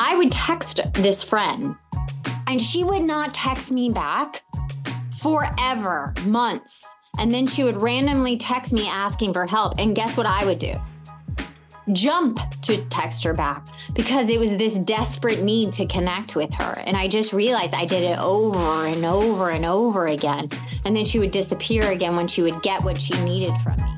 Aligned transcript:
I 0.00 0.14
would 0.14 0.30
text 0.30 0.80
this 0.94 1.24
friend 1.24 1.74
and 2.46 2.62
she 2.62 2.84
would 2.84 3.02
not 3.02 3.34
text 3.34 3.72
me 3.72 3.90
back 3.90 4.44
forever, 5.20 6.14
months. 6.24 6.94
And 7.18 7.34
then 7.34 7.48
she 7.48 7.64
would 7.64 7.82
randomly 7.82 8.36
text 8.36 8.72
me 8.72 8.86
asking 8.88 9.32
for 9.32 9.44
help. 9.44 9.74
And 9.80 9.96
guess 9.96 10.16
what 10.16 10.24
I 10.24 10.44
would 10.44 10.60
do? 10.60 10.74
Jump 11.92 12.38
to 12.62 12.84
text 12.84 13.24
her 13.24 13.34
back 13.34 13.66
because 13.92 14.30
it 14.30 14.38
was 14.38 14.56
this 14.56 14.78
desperate 14.78 15.42
need 15.42 15.72
to 15.72 15.86
connect 15.86 16.36
with 16.36 16.54
her. 16.54 16.74
And 16.86 16.96
I 16.96 17.08
just 17.08 17.32
realized 17.32 17.74
I 17.74 17.84
did 17.84 18.04
it 18.04 18.20
over 18.20 18.86
and 18.86 19.04
over 19.04 19.50
and 19.50 19.64
over 19.64 20.06
again. 20.06 20.48
And 20.84 20.94
then 20.94 21.04
she 21.04 21.18
would 21.18 21.32
disappear 21.32 21.90
again 21.90 22.14
when 22.14 22.28
she 22.28 22.42
would 22.42 22.62
get 22.62 22.84
what 22.84 23.00
she 23.00 23.20
needed 23.24 23.52
from 23.64 23.76
me. 23.78 23.97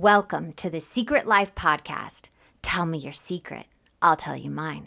Welcome 0.00 0.54
to 0.54 0.70
the 0.70 0.80
Secret 0.80 1.26
Life 1.26 1.54
Podcast. 1.54 2.28
Tell 2.62 2.86
me 2.86 2.96
your 2.96 3.12
secret, 3.12 3.66
I'll 4.00 4.16
tell 4.16 4.34
you 4.34 4.50
mine. 4.50 4.86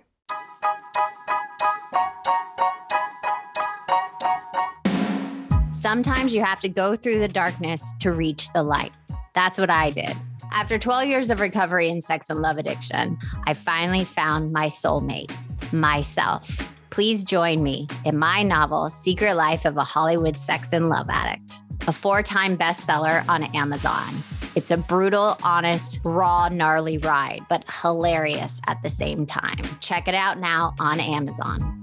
Sometimes 5.70 6.34
you 6.34 6.44
have 6.44 6.59
to 6.62 6.68
go 6.68 6.95
through 6.95 7.20
the 7.20 7.27
darkness 7.27 7.94
to 7.99 8.12
reach 8.12 8.52
the 8.54 8.63
light. 8.63 8.91
That's 9.35 9.59
what 9.59 9.70
I 9.70 9.91
did. 9.91 10.16
After 10.52 10.80
12 10.80 11.05
years 11.05 11.30
of 11.30 11.40
recovery 11.40 11.90
in 11.90 12.02
sex 12.02 12.32
and 12.32 12.41
love 12.41 12.57
addiction, 12.57 13.20
I 13.45 13.54
finally 13.54 14.05
found 14.05 14.52
my 14.52 14.66
soulmate, 14.66 15.32
myself. 15.71 16.73
Please 16.90 17.23
join 17.23 17.62
me 17.62 17.88
in 18.04 18.18
my 18.18 18.41
novel, 18.41 18.90
Secret 18.90 19.35
Life 19.35 19.66
of 19.66 19.77
a 19.77 19.84
Hollywood 19.84 20.38
Sex 20.38 20.73
and 20.73 20.90
Love 20.90 21.05
Addict, 21.12 21.54
a 21.88 21.93
four 21.93 22.23
time 22.23 22.57
bestseller 22.57 23.23
on 23.30 23.43
Amazon. 23.55 24.23
It's 24.55 24.71
a 24.71 24.77
brutal, 24.77 25.38
honest, 25.43 25.99
raw, 26.04 26.48
gnarly 26.49 26.99
ride, 26.99 27.41
but 27.49 27.63
hilarious 27.82 28.62
at 28.68 28.82
the 28.84 28.90
same 28.90 29.26
time. 29.26 29.62
Check 29.79 30.07
it 30.07 30.15
out 30.15 30.40
now 30.40 30.76
on 30.79 30.99
Amazon. 30.99 31.82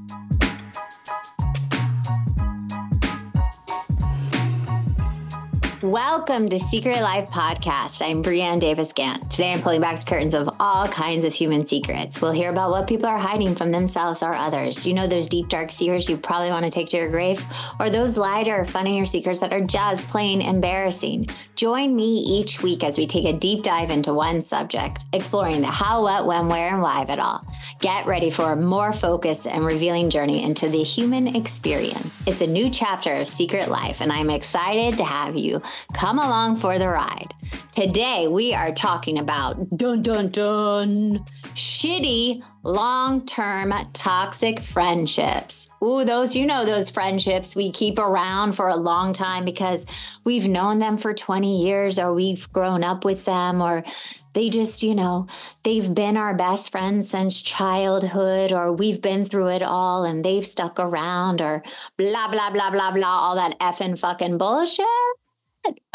Welcome 5.83 6.51
to 6.51 6.59
Secret 6.59 7.01
Life 7.01 7.31
Podcast. 7.31 8.07
I'm 8.07 8.23
Brianne 8.23 8.61
Davis 8.61 8.93
Gantt. 8.93 9.31
Today 9.31 9.55
I'm 9.55 9.63
pulling 9.63 9.81
back 9.81 9.99
the 9.99 10.05
curtains 10.05 10.35
of 10.35 10.51
all 10.61 10.87
kinds 10.87 11.25
of 11.25 11.33
human 11.33 11.67
secrets. 11.67 12.21
We'll 12.21 12.33
hear 12.33 12.51
about 12.51 12.71
what 12.71 12.87
people 12.87 13.07
are 13.07 13.17
hiding 13.17 13.55
from 13.55 13.71
themselves 13.71 14.23
or 14.23 14.35
others. 14.35 14.85
You 14.85 14.93
know 14.93 15.07
those 15.07 15.27
deep, 15.27 15.49
dark 15.49 15.71
secrets 15.71 16.07
you 16.07 16.19
probably 16.19 16.51
want 16.51 16.67
to 16.67 16.71
take 16.71 16.91
to 16.91 16.99
your 16.99 17.09
grave? 17.09 17.43
Or 17.79 17.89
those 17.89 18.19
lighter, 18.19 18.67
funnier 18.67 19.07
secrets 19.07 19.41
that 19.41 19.55
are 19.55 19.63
just 19.63 20.07
plain 20.09 20.43
embarrassing? 20.43 21.29
Join 21.57 21.97
me 21.97 22.19
each 22.19 22.63
week 22.63 22.85
as 22.85 22.99
we 22.99 23.07
take 23.07 23.25
a 23.25 23.39
deep 23.39 23.63
dive 23.63 23.91
into 23.91 24.13
one 24.13 24.43
subject, 24.43 25.05
exploring 25.15 25.63
the 25.63 25.69
how, 25.69 26.03
what, 26.03 26.27
when, 26.27 26.49
where, 26.49 26.75
and 26.75 26.83
why 26.83 27.03
of 27.03 27.09
it 27.09 27.19
all. 27.19 27.47
Get 27.81 28.05
ready 28.05 28.29
for 28.31 28.53
a 28.53 28.57
more 28.57 28.93
focused 28.93 29.47
and 29.47 29.65
revealing 29.65 30.11
journey 30.11 30.43
into 30.43 30.69
the 30.69 30.83
human 30.83 31.35
experience. 31.37 32.23
It's 32.27 32.43
a 32.43 32.47
new 32.47 32.69
chapter 32.69 33.15
of 33.15 33.29
Secret 33.29 33.69
Life, 33.69 34.03
and 34.03 34.13
I'm 34.13 34.29
excited 34.29 34.99
to 34.99 35.05
have 35.05 35.37
you 35.37 35.63
Come 35.95 36.19
along 36.19 36.57
for 36.57 36.79
the 36.79 36.89
ride. 36.89 37.35
Today, 37.73 38.29
we 38.29 38.53
are 38.53 38.73
talking 38.73 39.19
about 39.19 39.77
dun 39.77 40.03
dun 40.03 40.29
dun 40.29 41.25
shitty 41.55 42.43
long 42.63 43.25
term 43.27 43.73
toxic 43.93 44.61
friendships. 44.61 45.69
Ooh, 45.83 46.05
those, 46.05 46.37
you 46.37 46.47
know, 46.47 46.65
those 46.65 46.91
friendships 46.91 47.57
we 47.57 47.71
keep 47.71 47.99
around 47.99 48.53
for 48.53 48.69
a 48.69 48.77
long 48.77 49.13
time 49.13 49.45
because 49.45 49.87
we've 50.25 50.49
known 50.49 50.79
them 50.79 50.99
for 50.99 51.15
20 51.15 51.65
years 51.65 51.99
or 51.99 52.13
we've 52.13 52.53
grown 52.53 52.85
up 52.85 53.05
with 53.05 53.25
them 53.25 53.63
or 53.63 53.85
they 54.33 54.49
just, 54.49 54.83
you 54.83 54.95
know, 54.95 55.27
they've 55.65 55.93
been 55.93 56.17
our 56.17 56.35
best 56.35 56.71
friends 56.71 57.11
since 57.11 57.43
childhood, 57.43 58.53
or 58.53 58.73
we've 58.73 59.03
been 59.03 59.25
through 59.25 59.49
it 59.49 59.63
all 59.63 60.05
and 60.05 60.25
they've 60.25 60.47
stuck 60.47 60.79
around, 60.79 61.43
or 61.43 61.65
blah, 61.97 62.31
blah, 62.31 62.53
blah, 62.53 62.71
blah, 62.71 62.93
blah, 62.93 63.09
all 63.09 63.35
that 63.35 63.59
effing 63.59 63.99
fucking 63.99 64.39
bullshit. 64.39 64.87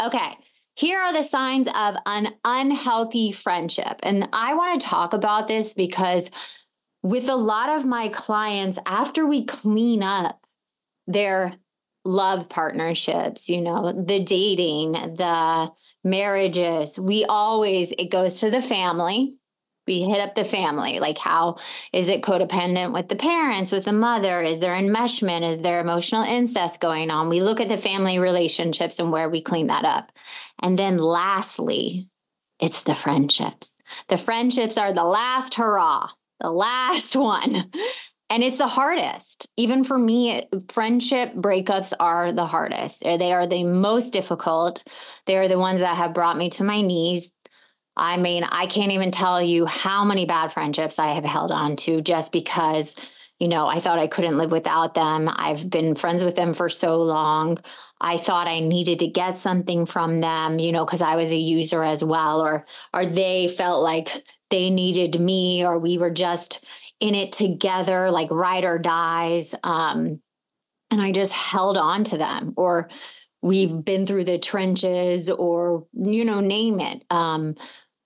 Okay. 0.02 0.36
Here 0.74 0.98
are 0.98 1.12
the 1.12 1.22
signs 1.22 1.68
of 1.68 1.96
an 2.04 2.28
unhealthy 2.44 3.32
friendship. 3.32 3.98
And 4.02 4.28
I 4.32 4.54
want 4.54 4.78
to 4.78 4.86
talk 4.86 5.14
about 5.14 5.48
this 5.48 5.72
because 5.72 6.30
with 7.02 7.28
a 7.28 7.36
lot 7.36 7.70
of 7.70 7.86
my 7.86 8.08
clients, 8.08 8.78
after 8.84 9.26
we 9.26 9.44
clean 9.44 10.02
up 10.02 10.46
their 11.06 11.54
love 12.04 12.48
partnerships, 12.48 13.48
you 13.48 13.62
know, 13.62 13.92
the 14.06 14.22
dating, 14.22 14.92
the 14.92 15.70
marriages, 16.04 16.98
we 16.98 17.24
always, 17.24 17.92
it 17.92 18.10
goes 18.10 18.40
to 18.40 18.50
the 18.50 18.62
family 18.62 19.36
we 19.86 20.02
hit 20.02 20.20
up 20.20 20.34
the 20.34 20.44
family 20.44 20.98
like 21.00 21.18
how 21.18 21.56
is 21.92 22.08
it 22.08 22.22
codependent 22.22 22.92
with 22.92 23.08
the 23.08 23.16
parents 23.16 23.72
with 23.72 23.84
the 23.84 23.92
mother? 23.92 24.42
Is 24.42 24.60
there 24.60 24.74
enmeshment? 24.74 25.50
Is 25.50 25.60
there 25.60 25.80
emotional 25.80 26.22
incest 26.22 26.80
going 26.80 27.10
on? 27.10 27.28
We 27.28 27.42
look 27.42 27.60
at 27.60 27.68
the 27.68 27.78
family 27.78 28.18
relationships 28.18 28.98
and 28.98 29.12
where 29.12 29.28
we 29.28 29.40
clean 29.40 29.68
that 29.68 29.84
up. 29.84 30.12
And 30.62 30.78
then 30.78 30.98
lastly 30.98 32.08
it's 32.58 32.82
the 32.82 32.94
friendships. 32.94 33.72
The 34.08 34.16
friendships 34.16 34.76
are 34.76 34.92
the 34.92 35.04
last 35.04 35.54
hurrah 35.54 36.08
the 36.40 36.50
last 36.50 37.16
one. 37.16 37.70
And 38.28 38.42
it's 38.42 38.58
the 38.58 38.66
hardest. 38.66 39.48
Even 39.56 39.84
for 39.84 39.96
me 39.96 40.48
friendship 40.68 41.32
breakups 41.34 41.92
are 42.00 42.32
the 42.32 42.46
hardest. 42.46 43.02
They 43.04 43.32
are 43.32 43.46
the 43.46 43.62
most 43.62 44.12
difficult. 44.12 44.82
They 45.26 45.36
are 45.36 45.46
the 45.46 45.58
ones 45.58 45.80
that 45.80 45.96
have 45.96 46.12
brought 46.12 46.36
me 46.36 46.50
to 46.50 46.64
my 46.64 46.80
knees 46.80 47.30
I 47.96 48.16
mean, 48.18 48.44
I 48.44 48.66
can't 48.66 48.92
even 48.92 49.10
tell 49.10 49.40
you 49.40 49.66
how 49.66 50.04
many 50.04 50.26
bad 50.26 50.52
friendships 50.52 50.98
I 50.98 51.14
have 51.14 51.24
held 51.24 51.50
on 51.50 51.76
to 51.76 52.02
just 52.02 52.30
because, 52.30 52.94
you 53.38 53.48
know, 53.48 53.66
I 53.66 53.80
thought 53.80 53.98
I 53.98 54.06
couldn't 54.06 54.36
live 54.36 54.50
without 54.50 54.94
them. 54.94 55.30
I've 55.32 55.68
been 55.70 55.94
friends 55.94 56.22
with 56.22 56.36
them 56.36 56.52
for 56.52 56.68
so 56.68 57.00
long. 57.00 57.58
I 58.00 58.18
thought 58.18 58.48
I 58.48 58.60
needed 58.60 58.98
to 58.98 59.06
get 59.06 59.38
something 59.38 59.86
from 59.86 60.20
them, 60.20 60.58
you 60.58 60.72
know, 60.72 60.84
because 60.84 61.00
I 61.00 61.16
was 61.16 61.32
a 61.32 61.38
user 61.38 61.82
as 61.82 62.04
well, 62.04 62.40
or 62.40 62.66
or 62.92 63.06
they 63.06 63.48
felt 63.48 63.82
like 63.82 64.24
they 64.50 64.68
needed 64.68 65.18
me, 65.18 65.64
or 65.64 65.78
we 65.78 65.96
were 65.96 66.10
just 66.10 66.64
in 67.00 67.14
it 67.14 67.32
together, 67.32 68.10
like 68.10 68.30
ride 68.30 68.64
or 68.64 68.78
dies. 68.78 69.54
Um, 69.64 70.20
and 70.90 71.00
I 71.00 71.12
just 71.12 71.32
held 71.32 71.78
on 71.78 72.04
to 72.04 72.18
them, 72.18 72.52
or 72.56 72.90
we've 73.42 73.84
been 73.84 74.04
through 74.04 74.24
the 74.24 74.38
trenches, 74.38 75.30
or 75.30 75.86
you 75.94 76.24
know, 76.24 76.40
name 76.40 76.80
it. 76.80 77.02
Um, 77.10 77.54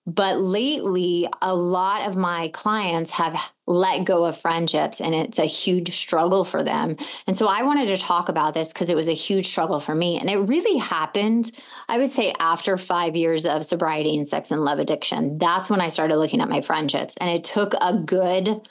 but 0.06 0.40
lately, 0.40 1.28
a 1.42 1.54
lot 1.54 2.08
of 2.08 2.16
my 2.16 2.48
clients 2.48 3.10
have 3.12 3.38
let 3.66 4.04
go 4.04 4.24
of 4.24 4.36
friendships 4.36 5.00
and 5.00 5.14
it's 5.14 5.38
a 5.38 5.44
huge 5.44 5.90
struggle 5.90 6.44
for 6.44 6.62
them. 6.62 6.96
And 7.26 7.36
so 7.36 7.46
I 7.46 7.62
wanted 7.62 7.88
to 7.88 7.96
talk 7.96 8.28
about 8.28 8.54
this 8.54 8.72
because 8.72 8.88
it 8.88 8.96
was 8.96 9.08
a 9.08 9.14
huge 9.14 9.46
struggle 9.46 9.78
for 9.78 9.94
me. 9.94 10.18
And 10.18 10.30
it 10.30 10.38
really 10.38 10.78
happened, 10.78 11.52
I 11.88 11.98
would 11.98 12.10
say, 12.10 12.32
after 12.40 12.78
five 12.78 13.14
years 13.14 13.44
of 13.44 13.66
sobriety 13.66 14.16
and 14.16 14.26
sex 14.26 14.50
and 14.50 14.64
love 14.64 14.78
addiction. 14.78 15.38
That's 15.38 15.68
when 15.68 15.82
I 15.82 15.90
started 15.90 16.16
looking 16.16 16.40
at 16.40 16.48
my 16.48 16.62
friendships. 16.62 17.16
And 17.18 17.30
it 17.30 17.44
took 17.44 17.74
a 17.80 17.94
good 17.94 18.66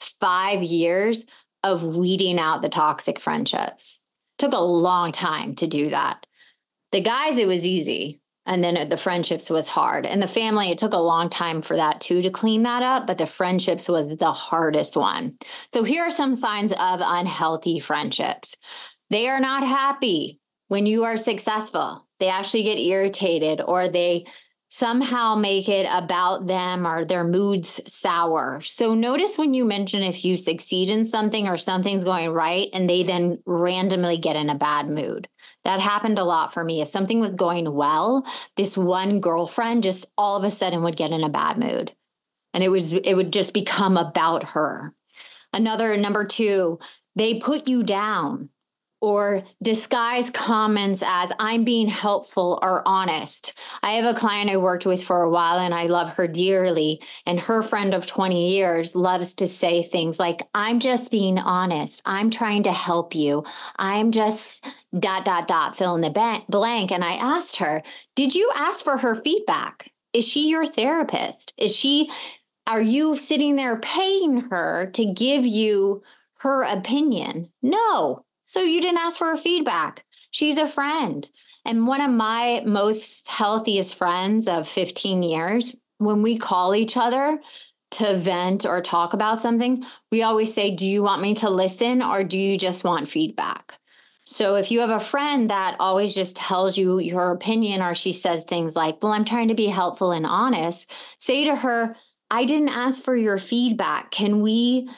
five 0.00 0.62
years 0.62 1.24
of 1.62 1.96
weeding 1.96 2.38
out 2.38 2.62
the 2.62 2.68
toxic 2.68 3.20
friendships. 3.20 4.00
It 4.38 4.42
took 4.42 4.52
a 4.52 4.64
long 4.64 5.12
time 5.12 5.54
to 5.56 5.68
do 5.68 5.88
that. 5.90 6.26
The 6.90 7.00
guys, 7.00 7.38
it 7.38 7.46
was 7.46 7.64
easy 7.64 8.20
and 8.46 8.62
then 8.62 8.88
the 8.88 8.96
friendships 8.96 9.48
was 9.50 9.68
hard 9.68 10.06
and 10.06 10.22
the 10.22 10.28
family 10.28 10.70
it 10.70 10.78
took 10.78 10.92
a 10.92 10.98
long 10.98 11.28
time 11.28 11.62
for 11.62 11.76
that 11.76 12.00
too 12.00 12.22
to 12.22 12.30
clean 12.30 12.62
that 12.62 12.82
up 12.82 13.06
but 13.06 13.18
the 13.18 13.26
friendships 13.26 13.88
was 13.88 14.16
the 14.16 14.32
hardest 14.32 14.96
one 14.96 15.36
so 15.72 15.84
here 15.84 16.04
are 16.04 16.10
some 16.10 16.34
signs 16.34 16.72
of 16.72 17.00
unhealthy 17.02 17.78
friendships 17.78 18.56
they 19.10 19.28
are 19.28 19.40
not 19.40 19.66
happy 19.66 20.40
when 20.68 20.86
you 20.86 21.04
are 21.04 21.16
successful 21.16 22.06
they 22.20 22.28
actually 22.28 22.62
get 22.62 22.78
irritated 22.78 23.60
or 23.60 23.88
they 23.88 24.24
somehow 24.74 25.36
make 25.36 25.68
it 25.68 25.86
about 25.88 26.48
them 26.48 26.84
or 26.84 27.04
their 27.04 27.22
moods 27.22 27.80
sour. 27.86 28.60
So 28.60 28.92
notice 28.92 29.38
when 29.38 29.54
you 29.54 29.64
mention 29.64 30.02
if 30.02 30.24
you 30.24 30.36
succeed 30.36 30.90
in 30.90 31.04
something 31.04 31.46
or 31.46 31.56
something's 31.56 32.02
going 32.02 32.30
right 32.30 32.70
and 32.72 32.90
they 32.90 33.04
then 33.04 33.38
randomly 33.46 34.18
get 34.18 34.34
in 34.34 34.50
a 34.50 34.56
bad 34.56 34.88
mood. 34.88 35.28
That 35.64 35.80
happened 35.80 36.18
a 36.18 36.24
lot 36.24 36.52
for 36.52 36.62
me. 36.62 36.82
If 36.82 36.88
something 36.88 37.20
was 37.20 37.30
going 37.30 37.72
well, 37.72 38.26
this 38.56 38.76
one 38.76 39.20
girlfriend 39.20 39.82
just 39.82 40.06
all 40.18 40.36
of 40.36 40.44
a 40.44 40.50
sudden 40.50 40.82
would 40.82 40.96
get 40.96 41.10
in 41.10 41.24
a 41.24 41.28
bad 41.28 41.58
mood. 41.58 41.92
And 42.52 42.62
it 42.62 42.68
was 42.68 42.92
it 42.92 43.14
would 43.14 43.32
just 43.32 43.54
become 43.54 43.96
about 43.96 44.50
her. 44.50 44.94
Another 45.52 45.96
number 45.96 46.24
2, 46.24 46.78
they 47.16 47.38
put 47.38 47.68
you 47.68 47.82
down 47.82 48.50
or 49.04 49.42
disguise 49.62 50.30
comments 50.30 51.02
as 51.06 51.30
I'm 51.38 51.62
being 51.62 51.88
helpful 51.88 52.58
or 52.62 52.82
honest. 52.88 53.52
I 53.82 53.92
have 53.92 54.06
a 54.06 54.18
client 54.18 54.48
I 54.48 54.56
worked 54.56 54.86
with 54.86 55.04
for 55.04 55.22
a 55.22 55.28
while 55.28 55.58
and 55.58 55.74
I 55.74 55.86
love 55.86 56.16
her 56.16 56.26
dearly. 56.26 57.02
And 57.26 57.38
her 57.38 57.62
friend 57.62 57.92
of 57.92 58.06
20 58.06 58.56
years 58.56 58.94
loves 58.94 59.34
to 59.34 59.46
say 59.46 59.82
things 59.82 60.18
like, 60.18 60.48
I'm 60.54 60.80
just 60.80 61.10
being 61.10 61.38
honest. 61.38 62.00
I'm 62.06 62.30
trying 62.30 62.62
to 62.62 62.72
help 62.72 63.14
you. 63.14 63.44
I'm 63.76 64.10
just 64.10 64.64
dot, 64.98 65.26
dot, 65.26 65.48
dot, 65.48 65.76
fill 65.76 65.96
in 65.96 66.00
the 66.00 66.44
blank. 66.48 66.90
And 66.90 67.04
I 67.04 67.12
asked 67.16 67.56
her, 67.56 67.82
Did 68.14 68.34
you 68.34 68.50
ask 68.56 68.82
for 68.82 68.96
her 68.96 69.14
feedback? 69.14 69.92
Is 70.14 70.26
she 70.26 70.48
your 70.48 70.64
therapist? 70.64 71.52
Is 71.58 71.76
she, 71.76 72.10
are 72.66 72.80
you 72.80 73.18
sitting 73.18 73.56
there 73.56 73.76
paying 73.76 74.48
her 74.48 74.86
to 74.94 75.04
give 75.04 75.44
you 75.44 76.02
her 76.38 76.62
opinion? 76.62 77.50
No, 77.60 78.24
so 78.44 78.60
you 78.60 78.80
didn't 78.80 78.98
ask 78.98 79.18
for 79.18 79.26
her 79.26 79.36
feedback. 79.36 80.04
She's 80.30 80.58
a 80.58 80.68
friend. 80.68 81.28
And 81.64 81.86
one 81.86 82.00
of 82.00 82.10
my 82.10 82.62
most 82.66 83.28
healthiest 83.28 83.94
friends 83.94 84.48
of 84.48 84.68
15 84.68 85.22
years, 85.22 85.76
when 85.98 86.22
we 86.22 86.38
call 86.38 86.74
each 86.74 86.96
other 86.96 87.40
to 87.92 88.16
vent 88.16 88.66
or 88.66 88.80
talk 88.80 89.12
about 89.12 89.40
something, 89.40 89.84
we 90.10 90.22
always 90.22 90.52
say, 90.52 90.74
Do 90.74 90.86
you 90.86 91.02
want 91.02 91.22
me 91.22 91.34
to 91.36 91.50
listen 91.50 92.02
or 92.02 92.24
do 92.24 92.38
you 92.38 92.58
just 92.58 92.84
want 92.84 93.08
feedback? 93.08 93.78
So 94.26 94.56
if 94.56 94.70
you 94.70 94.80
have 94.80 94.90
a 94.90 95.00
friend 95.00 95.50
that 95.50 95.76
always 95.78 96.14
just 96.14 96.36
tells 96.36 96.76
you 96.76 96.98
your 96.98 97.30
opinion 97.30 97.82
or 97.82 97.94
she 97.94 98.12
says 98.12 98.44
things 98.44 98.74
like, 98.74 99.02
Well, 99.02 99.12
I'm 99.12 99.24
trying 99.24 99.48
to 99.48 99.54
be 99.54 99.66
helpful 99.66 100.12
and 100.12 100.26
honest, 100.26 100.90
say 101.18 101.44
to 101.44 101.56
her, 101.56 101.96
I 102.30 102.44
didn't 102.44 102.70
ask 102.70 103.04
for 103.04 103.16
your 103.16 103.38
feedback. 103.38 104.10
Can 104.10 104.40
we 104.40 104.90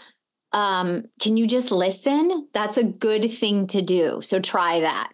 um, 0.52 1.04
can 1.20 1.36
you 1.36 1.46
just 1.46 1.70
listen? 1.70 2.48
That's 2.52 2.76
a 2.76 2.84
good 2.84 3.30
thing 3.30 3.66
to 3.68 3.82
do. 3.82 4.20
So 4.22 4.40
try 4.40 4.80
that. 4.80 5.12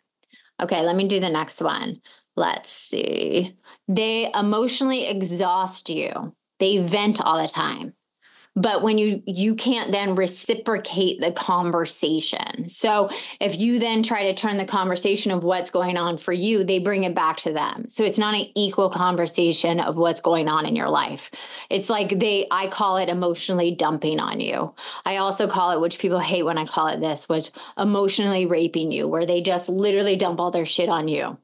Okay, 0.60 0.82
let 0.82 0.96
me 0.96 1.08
do 1.08 1.20
the 1.20 1.30
next 1.30 1.60
one. 1.60 2.00
Let's 2.36 2.70
see. 2.70 3.56
They 3.88 4.30
emotionally 4.32 5.06
exhaust 5.06 5.90
you, 5.90 6.34
they 6.58 6.78
vent 6.78 7.20
all 7.20 7.40
the 7.40 7.48
time 7.48 7.94
but 8.54 8.82
when 8.82 8.98
you 8.98 9.22
you 9.26 9.54
can't 9.54 9.92
then 9.92 10.14
reciprocate 10.14 11.20
the 11.20 11.32
conversation. 11.32 12.68
So 12.68 13.08
if 13.40 13.58
you 13.58 13.78
then 13.78 14.02
try 14.02 14.24
to 14.24 14.34
turn 14.34 14.58
the 14.58 14.64
conversation 14.64 15.32
of 15.32 15.42
what's 15.42 15.70
going 15.70 15.96
on 15.96 16.18
for 16.18 16.32
you 16.32 16.64
they 16.64 16.78
bring 16.78 17.04
it 17.04 17.14
back 17.14 17.38
to 17.38 17.52
them. 17.52 17.88
So 17.88 18.04
it's 18.04 18.18
not 18.18 18.34
an 18.34 18.46
equal 18.54 18.90
conversation 18.90 19.80
of 19.80 19.96
what's 19.96 20.20
going 20.20 20.48
on 20.48 20.66
in 20.66 20.76
your 20.76 20.90
life. 20.90 21.30
It's 21.70 21.88
like 21.88 22.18
they 22.18 22.46
i 22.50 22.66
call 22.66 22.98
it 22.98 23.08
emotionally 23.08 23.74
dumping 23.74 24.20
on 24.20 24.40
you. 24.40 24.74
I 25.06 25.16
also 25.16 25.46
call 25.46 25.70
it 25.72 25.80
which 25.80 25.98
people 25.98 26.20
hate 26.20 26.44
when 26.44 26.58
i 26.58 26.66
call 26.66 26.88
it 26.88 27.00
this 27.00 27.28
which 27.28 27.50
emotionally 27.78 28.46
raping 28.46 28.92
you 28.92 29.08
where 29.08 29.26
they 29.26 29.40
just 29.40 29.68
literally 29.68 30.16
dump 30.16 30.40
all 30.40 30.50
their 30.50 30.66
shit 30.66 30.88
on 30.88 31.08
you. 31.08 31.38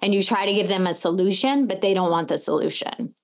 And 0.00 0.14
you 0.14 0.22
try 0.22 0.46
to 0.46 0.54
give 0.54 0.68
them 0.68 0.86
a 0.86 0.94
solution 0.94 1.66
but 1.66 1.82
they 1.82 1.92
don't 1.92 2.10
want 2.10 2.28
the 2.28 2.38
solution 2.38 3.14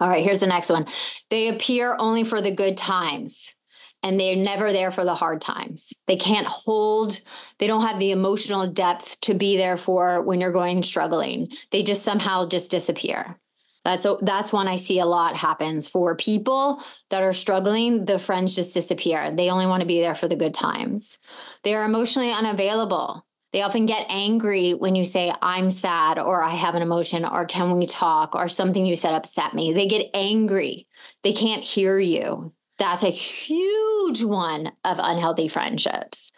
all 0.00 0.08
right, 0.08 0.24
here's 0.24 0.40
the 0.40 0.46
next 0.46 0.70
one. 0.70 0.86
They 1.30 1.48
appear 1.48 1.96
only 1.98 2.24
for 2.24 2.40
the 2.40 2.50
good 2.50 2.76
times 2.76 3.54
and 4.02 4.20
they're 4.20 4.36
never 4.36 4.70
there 4.70 4.90
for 4.90 5.04
the 5.04 5.14
hard 5.14 5.40
times. 5.40 5.94
They 6.06 6.16
can't 6.16 6.46
hold, 6.46 7.18
they 7.58 7.66
don't 7.66 7.86
have 7.86 7.98
the 7.98 8.10
emotional 8.10 8.66
depth 8.66 9.20
to 9.22 9.34
be 9.34 9.56
there 9.56 9.78
for 9.78 10.20
when 10.20 10.40
you're 10.40 10.52
going 10.52 10.82
struggling. 10.82 11.48
They 11.70 11.82
just 11.82 12.02
somehow 12.02 12.46
just 12.46 12.70
disappear. 12.70 13.38
That's 13.84 14.04
a, 14.04 14.16
that's 14.20 14.52
one 14.52 14.68
I 14.68 14.76
see 14.76 14.98
a 14.98 15.06
lot 15.06 15.36
happens 15.36 15.88
for 15.88 16.14
people 16.16 16.82
that 17.10 17.22
are 17.22 17.32
struggling. 17.32 18.04
The 18.04 18.18
friends 18.18 18.54
just 18.54 18.74
disappear. 18.74 19.30
They 19.30 19.50
only 19.50 19.66
want 19.66 19.80
to 19.80 19.86
be 19.86 20.00
there 20.00 20.14
for 20.14 20.28
the 20.28 20.36
good 20.36 20.54
times. 20.54 21.18
They 21.62 21.74
are 21.74 21.84
emotionally 21.84 22.32
unavailable. 22.32 23.26
They 23.54 23.62
often 23.62 23.86
get 23.86 24.06
angry 24.08 24.74
when 24.74 24.96
you 24.96 25.04
say, 25.04 25.32
I'm 25.40 25.70
sad, 25.70 26.18
or 26.18 26.42
I 26.42 26.50
have 26.50 26.74
an 26.74 26.82
emotion, 26.82 27.24
or 27.24 27.44
can 27.44 27.78
we 27.78 27.86
talk, 27.86 28.34
or 28.34 28.48
something 28.48 28.84
you 28.84 28.96
said 28.96 29.14
upset 29.14 29.54
me. 29.54 29.72
They 29.72 29.86
get 29.86 30.10
angry. 30.12 30.88
They 31.22 31.32
can't 31.32 31.62
hear 31.62 32.00
you. 32.00 32.52
That's 32.78 33.04
a 33.04 33.10
huge 33.10 34.24
one 34.24 34.72
of 34.84 34.98
unhealthy 35.00 35.46
friendships. 35.46 36.32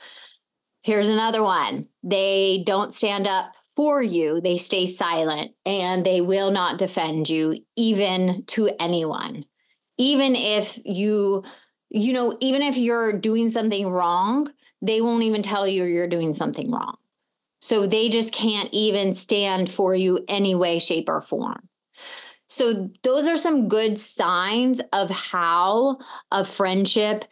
Here's 0.82 1.08
another 1.08 1.42
one 1.42 1.86
they 2.02 2.62
don't 2.66 2.94
stand 2.94 3.26
up 3.26 3.54
for 3.74 4.02
you, 4.02 4.42
they 4.42 4.58
stay 4.58 4.84
silent, 4.84 5.52
and 5.64 6.04
they 6.04 6.20
will 6.20 6.50
not 6.50 6.76
defend 6.76 7.30
you, 7.30 7.64
even 7.76 8.44
to 8.48 8.68
anyone. 8.78 9.46
Even 9.96 10.36
if 10.36 10.78
you, 10.84 11.44
you 11.88 12.12
know, 12.12 12.36
even 12.42 12.60
if 12.60 12.76
you're 12.76 13.14
doing 13.14 13.48
something 13.48 13.88
wrong, 13.88 14.52
they 14.82 15.00
won't 15.00 15.22
even 15.22 15.40
tell 15.40 15.66
you 15.66 15.84
you're 15.84 16.06
doing 16.08 16.34
something 16.34 16.70
wrong. 16.70 16.98
So 17.66 17.84
they 17.84 18.08
just 18.08 18.30
can't 18.30 18.68
even 18.70 19.16
stand 19.16 19.72
for 19.72 19.92
you 19.92 20.24
any 20.28 20.54
way, 20.54 20.78
shape, 20.78 21.08
or 21.08 21.20
form. 21.20 21.68
So 22.46 22.90
those 23.02 23.26
are 23.26 23.36
some 23.36 23.66
good 23.66 23.98
signs 23.98 24.80
of 24.92 25.10
how 25.10 25.96
a 26.30 26.44
friendship 26.44 27.24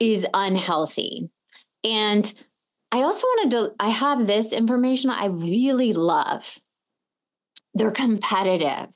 is 0.00 0.26
unhealthy. 0.34 1.30
And 1.84 2.32
I 2.90 3.02
also 3.02 3.28
wanted 3.28 3.50
to, 3.52 3.74
I 3.78 3.90
have 3.90 4.26
this 4.26 4.52
information 4.52 5.10
I 5.10 5.26
really 5.26 5.92
love. 5.92 6.58
They're 7.72 7.92
competitive 7.92 8.88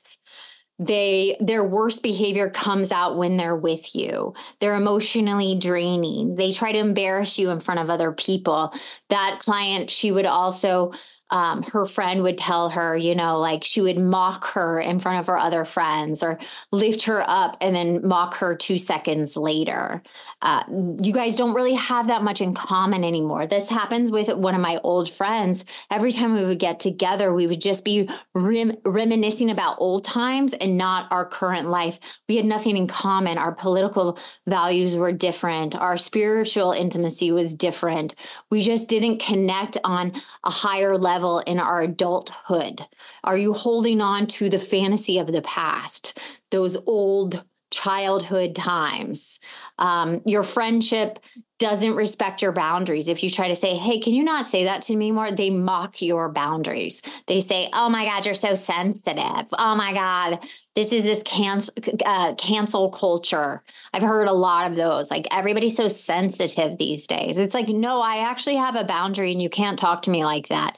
they 0.81 1.37
their 1.39 1.63
worst 1.63 2.01
behavior 2.01 2.49
comes 2.49 2.91
out 2.91 3.15
when 3.15 3.37
they're 3.37 3.55
with 3.55 3.95
you. 3.95 4.33
They're 4.59 4.75
emotionally 4.75 5.55
draining. 5.55 6.35
They 6.35 6.51
try 6.51 6.71
to 6.71 6.79
embarrass 6.79 7.37
you 7.37 7.51
in 7.51 7.59
front 7.59 7.79
of 7.79 7.89
other 7.91 8.11
people. 8.11 8.73
That 9.09 9.39
client 9.41 9.91
she 9.91 10.11
would 10.11 10.25
also 10.25 10.91
um, 11.31 11.63
her 11.63 11.85
friend 11.85 12.23
would 12.23 12.37
tell 12.37 12.69
her, 12.69 12.95
you 12.95 13.15
know, 13.15 13.39
like 13.39 13.63
she 13.63 13.79
would 13.81 13.97
mock 13.97 14.47
her 14.51 14.79
in 14.79 14.99
front 14.99 15.19
of 15.19 15.27
her 15.27 15.37
other 15.37 15.63
friends 15.63 16.21
or 16.21 16.37
lift 16.71 17.03
her 17.03 17.23
up 17.25 17.55
and 17.61 17.73
then 17.73 18.05
mock 18.05 18.35
her 18.35 18.53
two 18.53 18.77
seconds 18.77 19.37
later. 19.37 20.03
Uh, 20.41 20.63
you 21.01 21.13
guys 21.13 21.35
don't 21.35 21.53
really 21.53 21.75
have 21.75 22.07
that 22.07 22.23
much 22.23 22.41
in 22.41 22.53
common 22.53 23.03
anymore. 23.03 23.47
This 23.47 23.69
happens 23.69 24.11
with 24.11 24.27
one 24.33 24.55
of 24.55 24.61
my 24.61 24.79
old 24.83 25.09
friends. 25.09 25.63
Every 25.89 26.11
time 26.11 26.33
we 26.33 26.43
would 26.43 26.59
get 26.59 26.79
together, 26.79 27.33
we 27.33 27.47
would 27.47 27.61
just 27.61 27.85
be 27.85 28.09
rem- 28.35 28.77
reminiscing 28.83 29.49
about 29.49 29.77
old 29.79 30.03
times 30.03 30.53
and 30.53 30.77
not 30.77 31.09
our 31.11 31.25
current 31.25 31.69
life. 31.69 31.99
We 32.27 32.35
had 32.35 32.45
nothing 32.45 32.75
in 32.75 32.87
common. 32.87 33.37
Our 33.37 33.53
political 33.53 34.19
values 34.47 34.95
were 34.95 35.11
different, 35.11 35.75
our 35.75 35.97
spiritual 35.97 36.71
intimacy 36.73 37.31
was 37.31 37.53
different. 37.53 38.15
We 38.49 38.61
just 38.61 38.89
didn't 38.89 39.19
connect 39.19 39.77
on 39.83 40.13
a 40.43 40.49
higher 40.49 40.97
level 40.97 41.20
level 41.21 41.39
in 41.39 41.59
our 41.59 41.81
adulthood? 41.81 42.81
Are 43.23 43.37
you 43.37 43.53
holding 43.53 44.01
on 44.01 44.27
to 44.27 44.49
the 44.49 44.59
fantasy 44.59 45.19
of 45.19 45.27
the 45.27 45.41
past, 45.41 46.19
those 46.49 46.77
old 46.87 47.43
childhood 47.69 48.55
times? 48.55 49.39
Um, 49.77 50.21
your 50.25 50.43
friendship 50.43 51.19
doesn't 51.59 51.93
respect 51.93 52.41
your 52.41 52.51
boundaries. 52.51 53.07
If 53.07 53.21
you 53.21 53.29
try 53.29 53.47
to 53.47 53.55
say, 53.55 53.75
hey, 53.75 53.99
can 53.99 54.15
you 54.15 54.23
not 54.23 54.47
say 54.47 54.63
that 54.63 54.81
to 54.83 54.95
me 54.95 55.11
more? 55.11 55.31
They 55.31 55.51
mock 55.51 56.01
your 56.01 56.27
boundaries. 56.29 57.03
They 57.27 57.39
say, 57.39 57.69
oh 57.71 57.87
my 57.87 58.03
God, 58.05 58.25
you're 58.25 58.33
so 58.33 58.55
sensitive. 58.55 59.47
Oh 59.59 59.75
my 59.75 59.93
God, 59.93 60.39
this 60.75 60.91
is 60.91 61.03
this 61.03 61.21
cancel, 61.23 61.75
uh, 62.03 62.33
cancel 62.33 62.89
culture. 62.89 63.61
I've 63.93 64.01
heard 64.01 64.27
a 64.27 64.33
lot 64.33 64.71
of 64.71 64.75
those. 64.75 65.11
Like 65.11 65.27
everybody's 65.29 65.77
so 65.77 65.87
sensitive 65.87 66.79
these 66.79 67.05
days. 67.05 67.37
It's 67.37 67.53
like, 67.53 67.67
no, 67.67 68.01
I 68.01 68.27
actually 68.27 68.55
have 68.55 68.75
a 68.75 68.83
boundary 68.83 69.31
and 69.31 69.41
you 69.41 69.49
can't 69.49 69.77
talk 69.77 70.01
to 70.03 70.11
me 70.11 70.25
like 70.25 70.47
that. 70.47 70.77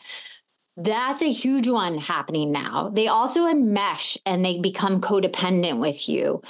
That's 0.75 1.22
a 1.22 1.32
huge 1.32 1.68
one 1.68 1.98
happening 1.98 2.51
now. 2.51 2.89
They 2.89 3.08
also 3.08 3.46
enmesh 3.46 4.18
and 4.25 4.44
they 4.44 4.60
become 4.60 5.01
codependent 5.01 5.80
with 5.80 6.10
you. 6.10 6.42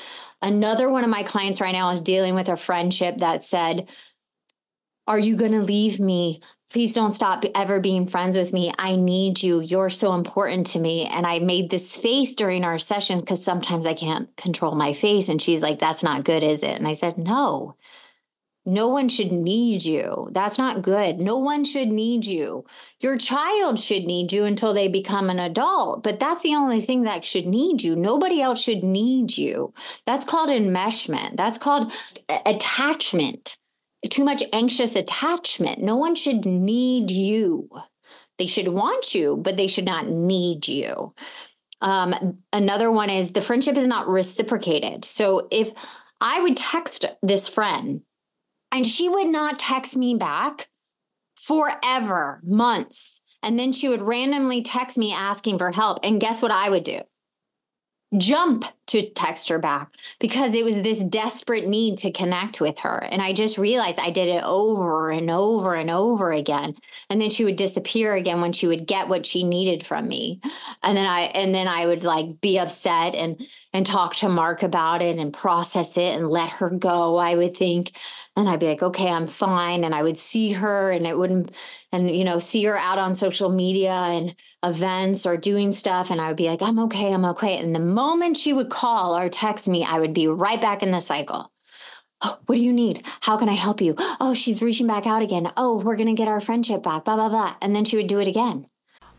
Another 0.42 0.90
one 0.90 1.04
of 1.04 1.10
my 1.10 1.24
clients 1.24 1.60
right 1.60 1.74
now 1.74 1.90
is 1.92 2.00
dealing 2.00 2.34
with 2.36 2.48
a 2.48 2.56
friendship 2.56 3.18
that 3.18 3.44
said, 3.44 3.90
Are 5.08 5.20
you 5.20 5.36
going 5.36 5.52
to 5.52 5.62
leave 5.62 6.00
me? 6.00 6.42
Please 6.72 6.96
don't 6.96 7.12
stop 7.14 7.44
ever 7.54 7.80
being 7.80 8.08
friends 8.08 8.36
with 8.36 8.52
me. 8.54 8.74
I 8.80 8.96
need 8.96 9.44
you. 9.44 9.60
You're 9.60 9.90
so 9.90 10.14
important 10.14 10.68
to 10.68 10.80
me. 10.80 11.06
And 11.06 11.28
I 11.28 11.40
made 11.40 11.70
this 11.70 11.98
face 11.98 12.34
during 12.34 12.64
our 12.64 12.78
session 12.78 13.20
because 13.20 13.44
sometimes 13.44 13.86
I 13.86 13.94
can't 13.94 14.36
control 14.38 14.74
my 14.74 14.94
face. 14.94 15.30
And 15.30 15.42
she's 15.42 15.62
like, 15.62 15.80
That's 15.80 16.04
not 16.04 16.24
good, 16.24 16.44
is 16.44 16.64
it? 16.64 16.76
And 16.76 16.88
I 16.88 16.94
said, 16.94 17.18
No, 17.18 17.76
no 18.66 18.88
one 18.88 19.10
should 19.10 19.32
need 19.32 19.84
you. 19.84 20.30
That's 20.32 20.58
not 20.58 20.82
good. 20.82 21.20
No 21.20 21.38
one 21.38 21.66
should 21.66 21.90
need 21.90 22.26
you. 22.26 22.66
Your 23.02 23.18
child 23.18 23.78
should 23.78 24.06
need 24.06 24.32
you 24.32 24.46
until 24.46 24.74
they 24.74 24.88
become 24.88 25.30
an 25.30 25.40
adult, 25.40 26.04
but 26.04 26.20
that's 26.20 26.44
the 26.44 26.56
only 26.56 26.80
thing 26.80 27.02
that 27.04 27.26
should 27.26 27.46
need 27.46 27.84
you. 27.84 27.96
Nobody 27.96 28.42
else 28.42 28.62
should 28.62 28.84
need 28.84 29.38
you. 29.38 29.74
That's 30.06 30.24
called 30.24 30.50
enmeshment. 30.50 31.36
That's 31.36 31.58
called 31.58 31.92
attachment. 32.46 33.58
Too 34.10 34.24
much 34.24 34.44
anxious 34.54 34.96
attachment. 34.96 35.82
No 35.82 35.98
one 35.98 36.16
should 36.16 36.46
need 36.46 37.12
you. 37.12 37.70
They 38.38 38.48
should 38.48 38.70
want 38.70 39.14
you, 39.14 39.38
but 39.38 39.58
they 39.58 39.68
should 39.68 39.86
not 39.86 40.08
need 40.08 40.68
you. 40.68 41.14
Um, 41.82 42.38
another 42.54 42.90
one 42.90 43.10
is 43.10 43.34
the 43.34 43.42
friendship 43.42 43.76
is 43.76 43.88
not 43.88 44.08
reciprocated. 44.08 45.04
So 45.04 45.50
if 45.52 45.74
I 46.22 46.42
would 46.42 46.56
text 46.56 47.06
this 47.22 47.50
friend 47.50 48.02
and 48.74 48.86
she 48.86 49.08
would 49.08 49.28
not 49.28 49.60
text 49.60 49.96
me 49.96 50.16
back 50.16 50.68
forever, 51.36 52.42
months. 52.44 53.22
And 53.44 53.60
then 53.60 53.72
she 53.72 53.88
would 53.88 54.02
randomly 54.02 54.64
text 54.64 54.98
me 54.98 55.14
asking 55.14 55.60
for 55.60 55.72
help. 55.72 56.00
And 56.04 56.20
guess 56.20 56.42
what 56.42 56.52
I 56.52 56.70
would 56.70 56.84
do? 56.84 57.02
Jump 58.18 58.66
to 58.86 59.10
text 59.12 59.50
her 59.50 59.60
back 59.60 59.90
because 60.20 60.54
it 60.54 60.66
was 60.66 60.82
this 60.82 61.04
desperate 61.04 61.68
need 61.68 61.98
to 61.98 62.12
connect 62.12 62.60
with 62.60 62.80
her. 62.80 62.98
And 62.98 63.22
I 63.22 63.34
just 63.34 63.58
realized 63.58 63.98
I 63.98 64.12
did 64.12 64.28
it 64.28 64.44
over 64.44 65.10
and 65.10 65.30
over 65.30 65.74
and 65.74 65.90
over 65.90 66.32
again. 66.32 66.76
And 67.10 67.22
then 67.22 67.30
she 67.30 67.46
would 67.46 67.56
disappear 67.56 68.14
again 68.14 68.42
when 68.42 68.54
she 68.54 68.68
would 68.68 68.86
get 68.86 69.08
what 69.08 69.26
she 69.26 69.44
needed 69.44 69.86
from 69.86 70.08
me. 70.08 70.42
And 70.84 70.98
then 70.98 71.06
I 71.06 71.22
and 71.34 71.56
then 71.56 71.68
I 71.68 71.86
would 71.86 72.04
like 72.04 72.42
be 72.42 72.60
upset 72.60 73.16
and 73.16 73.42
and 73.72 73.86
talk 73.86 74.16
to 74.18 74.30
Mark 74.30 74.64
about 74.64 75.02
it 75.02 75.18
and 75.18 75.34
process 75.34 75.98
it 75.98 76.16
and 76.16 76.30
let 76.30 76.50
her 76.50 76.70
go, 76.70 77.18
I 77.18 77.36
would 77.36 77.56
think 77.56 77.94
and 78.36 78.50
I'd 78.50 78.60
be 78.60 78.68
like, 78.68 78.82
okay, 78.82 79.10
I'm 79.10 79.28
fine. 79.28 79.84
And 79.84 79.94
I 79.94 80.02
would 80.02 80.18
see 80.18 80.54
her 80.54 80.90
and 80.90 81.06
it 81.06 81.18
wouldn't, 81.18 81.52
and, 81.92 82.10
you 82.10 82.24
know, 82.24 82.40
see 82.40 82.64
her 82.64 82.76
out 82.76 82.98
on 82.98 83.14
social 83.14 83.50
media 83.50 83.92
and 83.92 84.36
events 84.64 85.28
or 85.28 85.38
doing 85.38 85.72
stuff. 85.72 86.10
And 86.10 86.20
I 86.20 86.30
would 86.30 86.38
be 86.38 86.50
like, 86.50 86.64
I'm 86.64 86.80
okay, 86.80 87.14
I'm 87.14 87.26
okay. 87.26 87.60
And 87.60 87.76
the 87.76 87.80
moment 87.80 88.38
she 88.38 88.52
would 88.52 88.72
call 88.74 89.16
or 89.16 89.30
text 89.30 89.68
me, 89.68 89.86
I 89.86 90.00
would 90.00 90.14
be 90.14 90.28
right 90.28 90.60
back 90.60 90.82
in 90.82 90.92
the 90.92 91.00
cycle. 91.00 91.52
Oh, 92.22 92.40
what 92.48 92.56
do 92.56 92.62
you 92.62 92.74
need? 92.74 93.04
How 93.22 93.38
can 93.38 93.48
I 93.48 93.54
help 93.54 93.82
you? 93.82 93.96
Oh, 94.20 94.34
she's 94.34 94.62
reaching 94.62 94.88
back 94.88 95.06
out 95.06 95.22
again. 95.22 95.52
Oh, 95.56 95.78
we're 95.78 95.96
going 95.96 96.08
to 96.08 96.20
get 96.20 96.28
our 96.28 96.42
friendship 96.42 96.82
back, 96.82 97.06
blah, 97.06 97.16
blah, 97.16 97.30
blah. 97.30 97.56
And 97.62 97.76
then 97.76 97.86
she 97.86 97.98
would 97.98 98.08
do 98.08 98.20
it 98.20 98.28
again. 98.28 98.66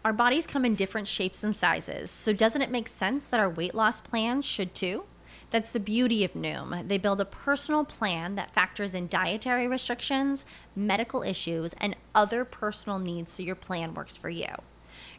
Our 0.05 0.13
bodies 0.13 0.47
come 0.47 0.65
in 0.65 0.75
different 0.75 1.07
shapes 1.07 1.45
and 1.45 1.55
sizes. 1.55 2.11
So 2.11 2.33
doesn't 2.33 2.63
it 2.63 2.71
make 2.71 2.89
sense 2.89 3.27
that 3.27 3.41
our 3.41 3.49
weight 3.49 3.75
loss 3.75 4.01
plans 4.01 4.45
should 4.45 4.75
too? 4.75 5.05
That's 5.51 5.71
the 5.71 5.81
beauty 5.81 6.25
of 6.25 6.33
Noom. 6.33 6.89
They 6.89 6.99
build 6.99 7.21
a 7.21 7.25
personal 7.25 7.85
plan 7.85 8.35
that 8.35 8.53
factors 8.53 8.95
in 8.95 9.07
dietary 9.07 9.69
restrictions, 9.69 10.45
medical 10.75 11.23
issues, 11.23 11.75
and 11.79 11.95
other 12.15 12.45
personal 12.45 12.99
needs 12.99 13.33
so 13.33 13.43
your 13.43 13.55
plan 13.55 13.95
works 13.95 14.17
for 14.17 14.31
you. 14.31 14.49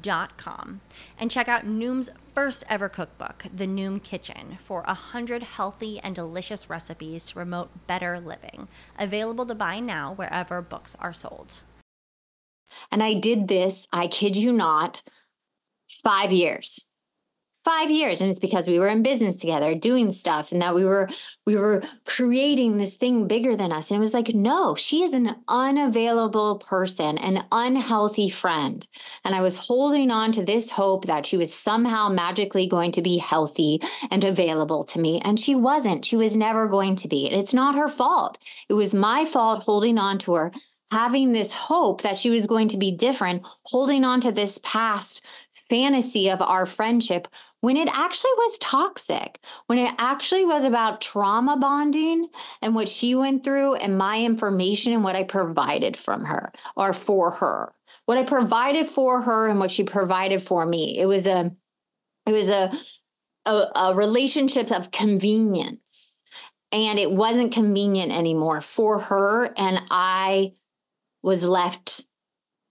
Dot 0.00 0.36
com 0.36 0.80
and 1.18 1.30
check 1.30 1.48
out 1.48 1.66
Noom's 1.66 2.10
first 2.32 2.62
ever 2.68 2.88
cookbook, 2.88 3.46
The 3.52 3.66
Noom 3.66 4.00
Kitchen, 4.02 4.56
for 4.62 4.84
a 4.86 4.94
hundred 4.94 5.42
healthy 5.42 5.98
and 5.98 6.14
delicious 6.14 6.70
recipes 6.70 7.24
to 7.24 7.34
promote 7.34 7.86
better 7.88 8.20
living. 8.20 8.68
Available 8.98 9.46
to 9.46 9.54
buy 9.54 9.80
now 9.80 10.12
wherever 10.14 10.62
books 10.62 10.96
are 11.00 11.12
sold. 11.12 11.64
And 12.92 13.02
I 13.02 13.14
did 13.14 13.48
this, 13.48 13.88
I 13.92 14.06
kid 14.06 14.36
you 14.36 14.52
not, 14.52 15.02
five 15.88 16.30
years 16.30 16.86
five 17.70 17.90
years 17.90 18.20
and 18.20 18.28
it's 18.28 18.40
because 18.40 18.66
we 18.66 18.80
were 18.80 18.88
in 18.88 19.02
business 19.02 19.36
together 19.36 19.76
doing 19.76 20.10
stuff 20.10 20.50
and 20.50 20.60
that 20.60 20.74
we 20.74 20.84
were 20.84 21.08
we 21.46 21.54
were 21.54 21.82
creating 22.04 22.76
this 22.76 22.96
thing 22.96 23.28
bigger 23.28 23.54
than 23.54 23.70
us. 23.70 23.90
And 23.90 23.98
it 23.98 24.00
was 24.00 24.14
like 24.14 24.34
no 24.34 24.74
she 24.74 25.02
is 25.02 25.12
an 25.12 25.36
unavailable 25.46 26.58
person 26.58 27.16
an 27.18 27.44
unhealthy 27.52 28.28
friend. 28.28 28.86
And 29.24 29.34
i 29.36 29.40
was 29.40 29.66
holding 29.68 30.10
on 30.10 30.32
to 30.32 30.44
this 30.44 30.70
hope 30.70 31.04
that 31.06 31.26
she 31.26 31.36
was 31.36 31.54
somehow 31.54 32.08
magically 32.08 32.66
going 32.66 32.92
to 32.92 33.02
be 33.02 33.18
healthy 33.18 33.80
and 34.10 34.24
available 34.24 34.82
to 34.84 34.98
me 34.98 35.20
and 35.24 35.38
she 35.38 35.54
wasn't. 35.54 36.04
She 36.04 36.16
was 36.16 36.36
never 36.36 36.66
going 36.66 36.96
to 36.96 37.08
be. 37.08 37.30
It's 37.30 37.54
not 37.54 37.76
her 37.76 37.88
fault. 37.88 38.38
It 38.68 38.74
was 38.74 38.94
my 38.94 39.24
fault 39.24 39.62
holding 39.62 39.96
on 39.96 40.18
to 40.20 40.34
her 40.34 40.52
having 40.90 41.30
this 41.30 41.56
hope 41.56 42.02
that 42.02 42.18
she 42.18 42.30
was 42.30 42.48
going 42.48 42.66
to 42.66 42.76
be 42.76 42.90
different 42.90 43.46
holding 43.64 44.02
on 44.02 44.20
to 44.20 44.32
this 44.32 44.58
past 44.64 45.24
fantasy 45.70 46.28
of 46.28 46.42
our 46.42 46.66
friendship 46.66 47.28
when 47.60 47.76
it 47.76 47.88
actually 47.88 48.32
was 48.36 48.58
toxic, 48.58 49.38
when 49.66 49.78
it 49.78 49.94
actually 49.98 50.44
was 50.44 50.64
about 50.64 51.00
trauma 51.00 51.56
bonding 51.56 52.28
and 52.62 52.74
what 52.74 52.88
she 52.88 53.14
went 53.14 53.44
through 53.44 53.74
and 53.74 53.98
my 53.98 54.20
information 54.20 54.92
and 54.92 55.04
what 55.04 55.16
I 55.16 55.24
provided 55.24 55.96
from 55.96 56.24
her 56.24 56.52
or 56.76 56.92
for 56.92 57.30
her. 57.30 57.72
What 58.06 58.18
I 58.18 58.24
provided 58.24 58.88
for 58.88 59.20
her 59.22 59.46
and 59.46 59.60
what 59.60 59.70
she 59.70 59.84
provided 59.84 60.42
for 60.42 60.66
me. 60.66 60.98
It 60.98 61.06
was 61.06 61.26
a 61.26 61.52
it 62.26 62.32
was 62.32 62.48
a 62.48 62.72
a, 63.46 63.66
a 63.74 63.94
relationship 63.94 64.70
of 64.70 64.90
convenience. 64.90 66.22
And 66.72 66.98
it 66.98 67.10
wasn't 67.10 67.52
convenient 67.52 68.12
anymore 68.12 68.60
for 68.60 69.00
her. 69.00 69.52
And 69.56 69.82
I 69.90 70.52
was 71.22 71.42
left 71.42 72.04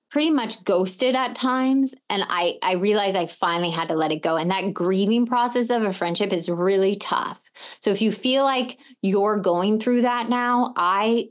pretty 0.10 0.32
much 0.32 0.64
ghosted 0.64 1.16
at 1.16 1.36
times 1.36 1.94
and 2.10 2.24
i 2.30 2.58
i 2.64 2.74
realized 2.74 3.16
i 3.16 3.26
finally 3.26 3.70
had 3.70 3.90
to 3.90 3.96
let 3.96 4.12
it 4.12 4.22
go 4.22 4.38
and 4.38 4.52
that 4.52 4.74
grieving 4.74 5.26
process 5.26 5.70
of 5.70 5.84
a 5.84 5.94
friendship 5.94 6.34
is 6.34 6.50
really 6.50 6.96
tough. 6.96 7.42
So 7.82 7.92
if 7.92 8.02
you 8.02 8.12
feel 8.12 8.44
like 8.44 8.80
you're 9.02 9.40
going 9.40 9.80
through 9.80 10.02
that 10.02 10.30
now 10.30 10.74
i 10.76 11.28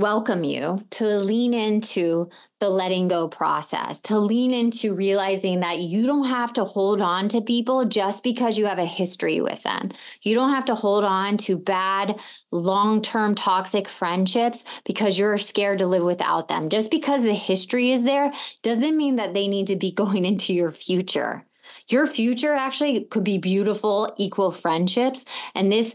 welcome 0.00 0.44
you 0.44 0.82
to 0.90 1.04
lean 1.04 1.52
into 1.52 2.30
the 2.58 2.68
letting 2.68 3.08
go 3.08 3.28
process, 3.28 4.00
to 4.00 4.18
lean 4.18 4.52
into 4.52 4.94
realizing 4.94 5.60
that 5.60 5.78
you 5.78 6.06
don't 6.06 6.26
have 6.26 6.52
to 6.54 6.64
hold 6.64 7.00
on 7.00 7.28
to 7.28 7.40
people 7.40 7.84
just 7.84 8.24
because 8.24 8.58
you 8.58 8.66
have 8.66 8.78
a 8.78 8.84
history 8.84 9.40
with 9.40 9.62
them. 9.62 9.90
You 10.22 10.34
don't 10.34 10.50
have 10.50 10.64
to 10.66 10.74
hold 10.74 11.04
on 11.04 11.36
to 11.38 11.56
bad, 11.58 12.18
long 12.50 13.02
term 13.02 13.34
toxic 13.34 13.88
friendships 13.88 14.64
because 14.84 15.18
you're 15.18 15.38
scared 15.38 15.78
to 15.78 15.86
live 15.86 16.02
without 16.02 16.48
them. 16.48 16.68
Just 16.68 16.90
because 16.90 17.22
the 17.22 17.34
history 17.34 17.92
is 17.92 18.04
there 18.04 18.32
doesn't 18.62 18.96
mean 18.96 19.16
that 19.16 19.34
they 19.34 19.48
need 19.48 19.66
to 19.68 19.76
be 19.76 19.92
going 20.00 20.24
into 20.24 20.52
your 20.54 20.72
future. 20.72 21.44
Your 21.88 22.06
future 22.06 22.52
actually 22.52 23.04
could 23.04 23.24
be 23.24 23.38
beautiful, 23.38 24.14
equal 24.16 24.52
friendships. 24.52 25.24
And 25.54 25.72
this 25.72 25.94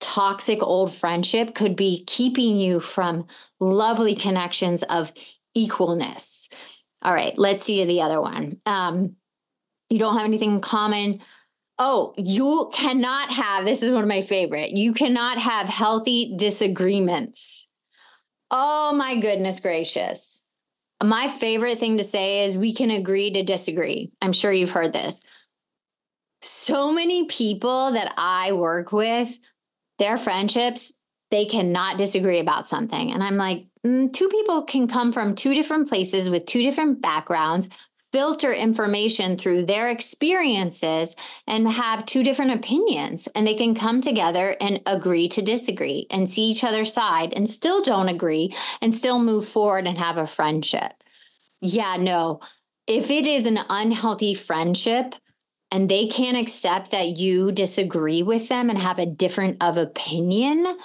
toxic 0.00 0.62
old 0.62 0.92
friendship 0.92 1.54
could 1.54 1.76
be 1.76 2.04
keeping 2.06 2.56
you 2.56 2.80
from 2.80 3.26
lovely 3.60 4.14
connections 4.14 4.82
of 4.84 5.12
equalness. 5.56 6.52
All 7.02 7.14
right, 7.14 7.36
let's 7.36 7.64
see 7.64 7.84
the 7.84 8.02
other 8.02 8.20
one. 8.20 8.60
Um, 8.66 9.16
you 9.90 9.98
don't 9.98 10.16
have 10.16 10.24
anything 10.24 10.52
in 10.54 10.60
common. 10.60 11.20
Oh, 11.78 12.12
you 12.16 12.70
cannot 12.72 13.30
have 13.30 13.64
this 13.64 13.82
is 13.82 13.92
one 13.92 14.02
of 14.02 14.08
my 14.08 14.22
favorite. 14.22 14.70
You 14.70 14.92
cannot 14.92 15.38
have 15.38 15.66
healthy 15.66 16.34
disagreements. 16.36 17.68
Oh 18.50 18.92
my 18.94 19.18
goodness 19.20 19.60
gracious. 19.60 20.44
My 21.02 21.28
favorite 21.28 21.78
thing 21.78 21.98
to 21.98 22.04
say 22.04 22.44
is 22.44 22.56
we 22.56 22.74
can 22.74 22.90
agree 22.90 23.30
to 23.32 23.44
disagree. 23.44 24.10
I'm 24.20 24.32
sure 24.32 24.52
you've 24.52 24.72
heard 24.72 24.92
this. 24.92 25.22
So 26.42 26.92
many 26.92 27.26
people 27.26 27.92
that 27.92 28.14
I 28.16 28.52
work 28.52 28.92
with, 28.92 29.38
their 29.98 30.16
friendships, 30.16 30.92
they 31.30 31.44
cannot 31.44 31.98
disagree 31.98 32.38
about 32.38 32.66
something. 32.66 33.12
And 33.12 33.22
I'm 33.22 33.36
like, 33.36 33.66
mm, 33.84 34.12
two 34.12 34.28
people 34.28 34.62
can 34.62 34.88
come 34.88 35.12
from 35.12 35.34
two 35.34 35.54
different 35.54 35.88
places 35.88 36.30
with 36.30 36.46
two 36.46 36.62
different 36.62 37.02
backgrounds, 37.02 37.68
filter 38.12 38.52
information 38.52 39.36
through 39.36 39.64
their 39.64 39.88
experiences, 39.88 41.14
and 41.46 41.68
have 41.68 42.06
two 42.06 42.22
different 42.22 42.52
opinions. 42.52 43.28
And 43.34 43.46
they 43.46 43.54
can 43.54 43.74
come 43.74 44.00
together 44.00 44.56
and 44.60 44.80
agree 44.86 45.28
to 45.28 45.42
disagree 45.42 46.06
and 46.10 46.30
see 46.30 46.44
each 46.44 46.64
other's 46.64 46.92
side 46.92 47.34
and 47.34 47.50
still 47.50 47.82
don't 47.82 48.08
agree 48.08 48.54
and 48.80 48.94
still 48.94 49.18
move 49.18 49.46
forward 49.46 49.86
and 49.86 49.98
have 49.98 50.16
a 50.16 50.26
friendship. 50.26 50.92
Yeah, 51.60 51.96
no. 51.98 52.40
If 52.86 53.10
it 53.10 53.26
is 53.26 53.44
an 53.44 53.58
unhealthy 53.68 54.32
friendship, 54.32 55.14
and 55.70 55.88
they 55.88 56.06
can't 56.06 56.38
accept 56.38 56.90
that 56.90 57.18
you 57.18 57.52
disagree 57.52 58.22
with 58.22 58.48
them 58.48 58.70
and 58.70 58.78
have 58.78 58.98
a 58.98 59.06
different 59.06 59.62
of 59.62 59.76
opinion 59.76 60.78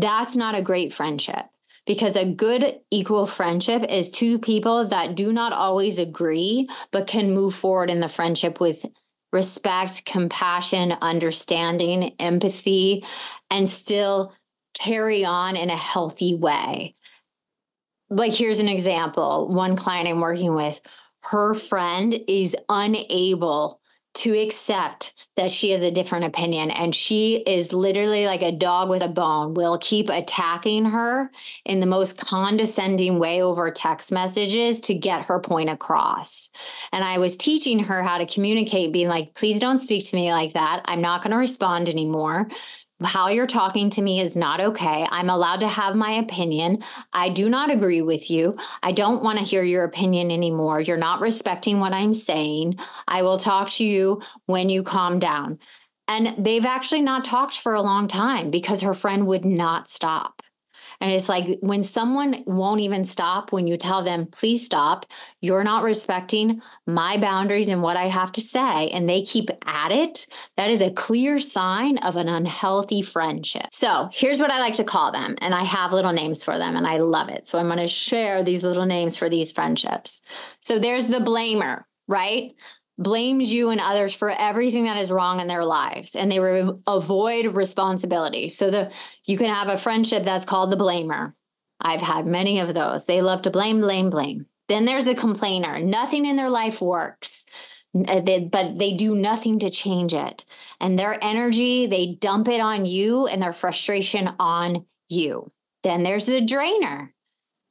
that's 0.00 0.34
not 0.34 0.56
a 0.56 0.62
great 0.62 0.92
friendship 0.92 1.46
because 1.86 2.16
a 2.16 2.24
good 2.24 2.80
equal 2.90 3.26
friendship 3.26 3.84
is 3.88 4.10
two 4.10 4.38
people 4.38 4.86
that 4.88 5.14
do 5.14 5.32
not 5.32 5.52
always 5.52 5.98
agree, 5.98 6.68
but 6.90 7.06
can 7.06 7.32
move 7.32 7.54
forward 7.54 7.90
in 7.90 8.00
the 8.00 8.08
friendship 8.08 8.60
with 8.60 8.84
respect, 9.32 10.04
compassion, 10.04 10.96
understanding, 11.00 12.14
empathy, 12.18 13.04
and 13.50 13.68
still 13.68 14.32
carry 14.74 15.24
on 15.24 15.56
in 15.56 15.70
a 15.70 15.76
healthy 15.76 16.34
way. 16.34 16.96
Like, 18.10 18.32
here's 18.32 18.58
an 18.58 18.68
example 18.68 19.48
one 19.48 19.76
client 19.76 20.08
I'm 20.08 20.20
working 20.20 20.54
with, 20.54 20.80
her 21.30 21.54
friend 21.54 22.18
is 22.26 22.56
unable 22.68 23.80
to 24.14 24.32
accept 24.38 25.14
that 25.36 25.50
she 25.50 25.70
has 25.70 25.80
a 25.80 25.90
different 25.90 26.24
opinion. 26.24 26.70
And 26.70 26.94
she 26.94 27.38
is 27.38 27.72
literally 27.72 28.26
like 28.26 28.42
a 28.42 28.52
dog 28.52 28.88
with 28.88 29.02
a 29.02 29.08
bone 29.08 29.54
will 29.54 29.78
keep 29.78 30.08
attacking 30.08 30.84
her 30.84 31.30
in 31.64 31.80
the 31.80 31.86
most 31.86 32.18
condescending 32.18 33.18
way 33.18 33.42
over 33.42 33.70
text 33.70 34.12
messages 34.12 34.80
to 34.82 34.94
get 34.94 35.26
her 35.26 35.40
point 35.40 35.70
across. 35.70 36.50
And 36.92 37.02
i 37.04 37.18
was 37.18 37.36
teaching 37.36 37.80
her 37.80 38.02
how 38.02 38.18
to 38.18 38.26
communicate 38.26 38.92
being 38.92 39.08
like 39.08 39.34
please 39.34 39.58
don't 39.58 39.80
speak 39.80 40.06
to 40.08 40.16
me 40.16 40.32
like 40.32 40.52
that. 40.52 40.82
I'm 40.84 41.00
not 41.00 41.22
going 41.22 41.32
to 41.32 41.36
respond 41.36 41.88
anymore 41.88 42.48
how 43.02 43.28
you're 43.28 43.46
talking 43.46 43.90
to 43.90 44.02
me 44.02 44.20
is 44.20 44.36
not 44.36 44.60
okay. 44.60 45.06
I'm 45.10 45.28
allowed 45.28 45.60
to 45.60 45.68
have 45.68 45.96
my 45.96 46.12
opinion. 46.12 46.84
I 47.12 47.28
do 47.28 47.48
not 47.48 47.72
agree 47.72 48.02
with 48.02 48.30
you. 48.30 48.56
I 48.82 48.92
don't 48.92 49.22
want 49.22 49.38
to 49.38 49.44
hear 49.44 49.64
your 49.64 49.84
opinion 49.84 50.30
anymore. 50.30 50.80
You're 50.80 50.96
not 50.96 51.20
respecting 51.20 51.80
what 51.80 51.92
I'm 51.92 52.14
saying. 52.14 52.78
I 53.08 53.22
will 53.22 53.38
talk 53.38 53.70
to 53.70 53.84
you 53.84 54.22
when 54.46 54.68
you 54.68 54.84
calm 54.84 55.18
down. 55.18 55.58
And 56.06 56.34
they've 56.38 56.64
actually 56.64 57.02
not 57.02 57.24
talked 57.24 57.58
for 57.58 57.74
a 57.74 57.82
long 57.82 58.06
time 58.08 58.50
because 58.50 58.82
her 58.82 58.94
friend 58.94 59.26
would 59.26 59.44
not 59.44 59.88
stop. 59.88 60.42
And 61.04 61.12
it's 61.12 61.28
like 61.28 61.58
when 61.60 61.82
someone 61.82 62.44
won't 62.46 62.80
even 62.80 63.04
stop 63.04 63.52
when 63.52 63.66
you 63.66 63.76
tell 63.76 64.00
them, 64.00 64.24
please 64.24 64.64
stop, 64.64 65.04
you're 65.42 65.62
not 65.62 65.84
respecting 65.84 66.62
my 66.86 67.18
boundaries 67.18 67.68
and 67.68 67.82
what 67.82 67.98
I 67.98 68.06
have 68.06 68.32
to 68.32 68.40
say, 68.40 68.88
and 68.88 69.06
they 69.06 69.20
keep 69.20 69.50
at 69.66 69.92
it, 69.92 70.26
that 70.56 70.70
is 70.70 70.80
a 70.80 70.90
clear 70.90 71.38
sign 71.38 71.98
of 71.98 72.16
an 72.16 72.30
unhealthy 72.30 73.02
friendship. 73.02 73.66
So 73.70 74.08
here's 74.14 74.40
what 74.40 74.50
I 74.50 74.60
like 74.60 74.76
to 74.76 74.84
call 74.84 75.12
them. 75.12 75.36
And 75.42 75.54
I 75.54 75.64
have 75.64 75.92
little 75.92 76.14
names 76.14 76.42
for 76.42 76.56
them, 76.56 76.74
and 76.74 76.86
I 76.86 76.96
love 76.96 77.28
it. 77.28 77.46
So 77.46 77.58
I'm 77.58 77.66
going 77.66 77.76
to 77.80 77.86
share 77.86 78.42
these 78.42 78.64
little 78.64 78.86
names 78.86 79.14
for 79.14 79.28
these 79.28 79.52
friendships. 79.52 80.22
So 80.60 80.78
there's 80.78 81.04
the 81.04 81.18
blamer, 81.18 81.84
right? 82.08 82.54
Blames 82.98 83.52
you 83.52 83.70
and 83.70 83.80
others 83.80 84.12
for 84.12 84.30
everything 84.30 84.84
that 84.84 84.96
is 84.96 85.10
wrong 85.10 85.40
in 85.40 85.48
their 85.48 85.64
lives 85.64 86.14
and 86.14 86.30
they 86.30 86.38
re- 86.38 86.70
avoid 86.86 87.56
responsibility. 87.56 88.48
So 88.48 88.70
the 88.70 88.92
you 89.24 89.36
can 89.36 89.52
have 89.52 89.68
a 89.68 89.78
friendship 89.78 90.24
that's 90.24 90.44
called 90.44 90.70
the 90.70 90.76
blamer. 90.76 91.34
I've 91.80 92.00
had 92.00 92.26
many 92.26 92.60
of 92.60 92.72
those. 92.74 93.04
They 93.04 93.20
love 93.20 93.42
to 93.42 93.50
blame, 93.50 93.80
blame, 93.80 94.10
blame. 94.10 94.46
Then 94.68 94.84
there's 94.84 95.04
the 95.04 95.14
complainer. 95.14 95.80
Nothing 95.80 96.24
in 96.24 96.36
their 96.36 96.50
life 96.50 96.80
works. 96.80 97.44
Uh, 97.96 98.20
but 98.20 98.78
they 98.78 98.94
do 98.96 99.14
nothing 99.14 99.60
to 99.60 99.70
change 99.70 100.14
it. 100.14 100.44
And 100.80 100.98
their 100.98 101.16
energy, 101.22 101.86
they 101.86 102.16
dump 102.20 102.48
it 102.48 102.60
on 102.60 102.86
you 102.86 103.26
and 103.26 103.40
their 103.40 103.52
frustration 103.52 104.34
on 104.40 104.86
you. 105.08 105.52
Then 105.84 106.02
there's 106.02 106.26
the 106.26 106.40
drainer 106.40 107.13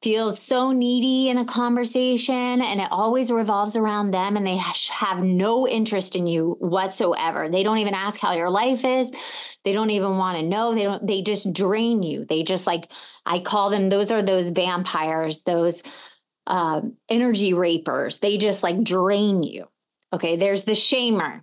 feels 0.04 0.38
so 0.38 0.72
needy 0.72 1.30
in 1.30 1.38
a 1.38 1.46
conversation 1.46 2.62
and 2.62 2.82
it 2.82 2.88
always 2.92 3.32
revolves 3.32 3.78
around 3.78 4.12
them 4.12 4.36
and 4.36 4.46
they 4.46 4.58
have 4.58 5.24
no 5.24 5.68
interest 5.68 6.16
in 6.16 6.28
you 6.28 6.58
whatsoever. 6.60 7.48
They 7.48 7.64
don't 7.64 7.78
even 7.78 7.94
ask 7.94 8.20
how 8.20 8.34
your 8.34 8.50
life 8.50 8.84
is. 8.84 9.12
They 9.64 9.72
don't 9.72 9.92
even 9.92 10.18
want 10.18 10.38
to 10.38 10.44
know. 10.44 10.76
They 10.76 10.84
don't 10.84 11.08
they 11.08 11.22
just 11.22 11.54
drain 11.54 12.04
you. 12.04 12.26
They 12.26 12.44
just 12.44 12.68
like 12.68 12.92
I 13.26 13.40
call 13.40 13.70
them 13.70 13.90
those 13.90 14.12
are 14.12 14.22
those 14.22 14.50
vampires, 14.50 15.44
those 15.44 15.82
um, 16.48 16.98
energy 17.08 17.54
rapers. 17.54 18.18
They 18.18 18.38
just 18.38 18.62
like 18.62 18.84
drain 18.84 19.42
you. 19.42 19.70
Okay, 20.12 20.36
there's 20.36 20.64
the 20.64 20.74
shamer 20.74 21.42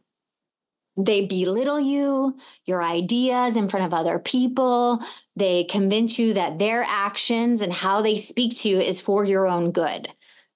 they 1.04 1.26
belittle 1.26 1.80
you, 1.80 2.36
your 2.64 2.82
ideas 2.82 3.56
in 3.56 3.68
front 3.68 3.86
of 3.86 3.94
other 3.94 4.18
people. 4.18 5.00
They 5.36 5.64
convince 5.64 6.18
you 6.18 6.34
that 6.34 6.58
their 6.58 6.84
actions 6.86 7.60
and 7.60 7.72
how 7.72 8.02
they 8.02 8.16
speak 8.16 8.56
to 8.58 8.68
you 8.68 8.80
is 8.80 9.00
for 9.00 9.24
your 9.24 9.46
own 9.46 9.72
good. 9.72 10.08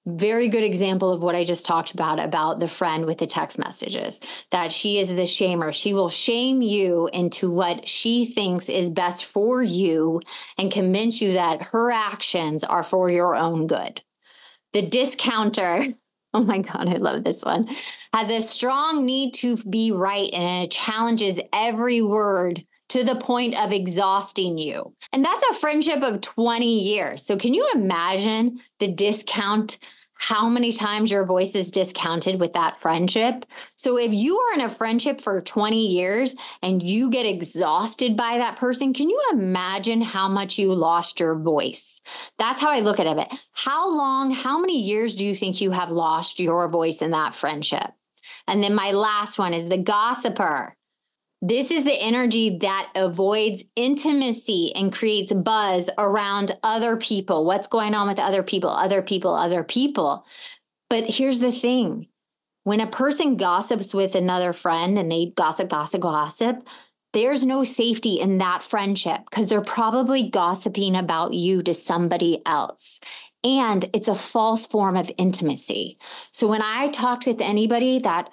Very 0.07 0.49
good 0.49 0.65
example 0.65 1.11
of 1.11 1.23
what 1.23 1.35
I 1.35 1.45
just 1.45 1.65
talked 1.65 1.93
about 1.93 2.21
about 2.21 2.61
the 2.61 2.69
friend 2.69 3.07
with 3.07 3.17
the 3.17 3.27
text 3.27 3.59
messages 3.59 4.21
that 4.51 4.71
she 4.71 4.99
is 4.99 5.09
the 5.09 5.23
shamer. 5.23 5.73
She 5.73 5.95
will 5.95 6.11
shame 6.11 6.61
you 6.61 7.09
into 7.11 7.51
what 7.51 7.89
she 7.89 8.27
thinks 8.27 8.69
is 8.69 8.91
best 8.91 9.25
for 9.25 9.63
you 9.63 10.21
and 10.59 10.71
convince 10.71 11.23
you 11.23 11.33
that 11.33 11.63
her 11.69 11.91
actions 11.91 12.65
are 12.65 12.83
for 12.83 13.09
your 13.09 13.35
own 13.35 13.67
good. 13.67 14.03
The 14.75 14.83
discounter 14.83 15.87
oh 16.37 16.43
my 16.43 16.59
God, 16.59 16.88
I 16.88 16.97
love 16.97 17.23
this 17.23 17.43
one, 17.45 17.69
has 18.12 18.29
a 18.29 18.43
strong 18.43 19.07
need 19.07 19.35
to 19.35 19.57
be 19.57 19.93
right 19.93 20.31
and 20.33 20.64
it 20.64 20.71
challenges 20.73 21.41
every 21.53 22.03
word 22.03 22.64
to 22.88 23.05
the 23.05 23.14
point 23.14 23.59
of 23.59 23.73
exhausting 23.73 24.59
you. 24.59 24.93
And 25.12 25.25
that's 25.25 25.45
a 25.50 25.55
friendship 25.55 26.03
of 26.03 26.21
20 26.21 26.67
years. 26.67 27.25
So, 27.25 27.37
can 27.37 27.55
you 27.55 27.67
imagine 27.75 28.61
the 28.81 28.88
discount 28.88 29.79
how 30.14 30.49
many 30.49 30.73
times 30.73 31.11
your 31.11 31.25
voice 31.25 31.54
is 31.54 31.71
discounted 31.71 32.40
with 32.40 32.52
that 32.54 32.80
friendship. 32.80 33.44
So 33.77 33.98
if 33.98 34.12
you 34.12 34.38
are 34.38 34.55
in 34.55 34.61
a 34.61 34.70
friendship 34.70 35.20
for 35.20 35.40
20 35.40 35.77
years 35.77 36.35
and 36.62 36.83
you 36.83 37.11
get 37.11 37.27
exhausted 37.27 38.16
by 38.16 38.38
that 38.38 38.57
person, 38.57 38.94
can 38.94 39.11
you 39.11 39.20
imagine 39.33 40.00
how 40.00 40.29
much 40.29 40.59
you 40.59 40.72
lost 40.74 41.20
your 41.20 41.35
voice? 41.35 42.00
That's 42.38 42.61
how 42.61 42.70
I 42.70 42.81
look 42.81 43.00
at 43.00 43.07
it. 43.07 43.38
How 43.53 43.88
long, 43.88 44.31
how 44.31 44.59
many 44.59 44.81
years 44.81 45.14
do 45.14 45.24
you 45.24 45.35
think 45.35 45.61
you 45.61 45.72
have 45.72 45.90
lost 45.90 46.40
your 46.40 46.68
voice 46.68 47.03
in 47.03 47.11
that 47.11 47.35
friendship? 47.35 47.90
And 48.46 48.62
then 48.62 48.74
my 48.74 48.92
last 48.92 49.38
one 49.38 49.55
is 49.55 49.68
the 49.68 49.79
gossiper. 49.79 50.77
This 51.46 51.70
is 51.70 51.85
the 51.85 52.00
energy 52.00 52.57
that 52.62 52.90
avoids 52.94 53.64
intimacy 53.76 54.72
and 54.74 54.90
creates 54.90 55.30
buzz 55.30 55.90
around 55.98 56.57
other 56.62 56.96
people. 56.96 57.44
What's 57.44 57.66
going 57.66 57.92
on 57.92 58.09
with 58.09 58.18
other 58.18 58.42
people, 58.42 58.70
other 58.70 59.02
people, 59.02 59.35
other 59.35 59.62
people. 59.62 60.24
But 60.88 61.04
here's 61.04 61.40
the 61.40 61.52
thing 61.52 62.09
when 62.62 62.80
a 62.80 62.87
person 62.87 63.37
gossips 63.37 63.92
with 63.92 64.14
another 64.14 64.54
friend 64.54 64.98
and 64.98 65.12
they 65.12 65.35
gossip, 65.37 65.68
gossip, 65.68 66.00
gossip, 66.00 66.66
there's 67.12 67.44
no 67.44 67.62
safety 67.62 68.18
in 68.20 68.38
that 68.38 68.62
friendship 68.62 69.20
because 69.28 69.50
they're 69.50 69.61
probably 69.61 70.30
gossiping 70.30 70.96
about 70.96 71.35
you 71.35 71.61
to 71.61 71.74
somebody 71.74 72.40
else. 72.46 73.00
And 73.44 73.85
it's 73.92 74.09
a 74.09 74.14
false 74.14 74.66
form 74.66 74.96
of 74.96 75.12
intimacy. 75.18 75.98
So 76.33 76.48
when 76.48 76.62
I 76.62 76.88
talked 76.88 77.26
with 77.26 77.42
anybody 77.42 77.98
that 77.98 78.30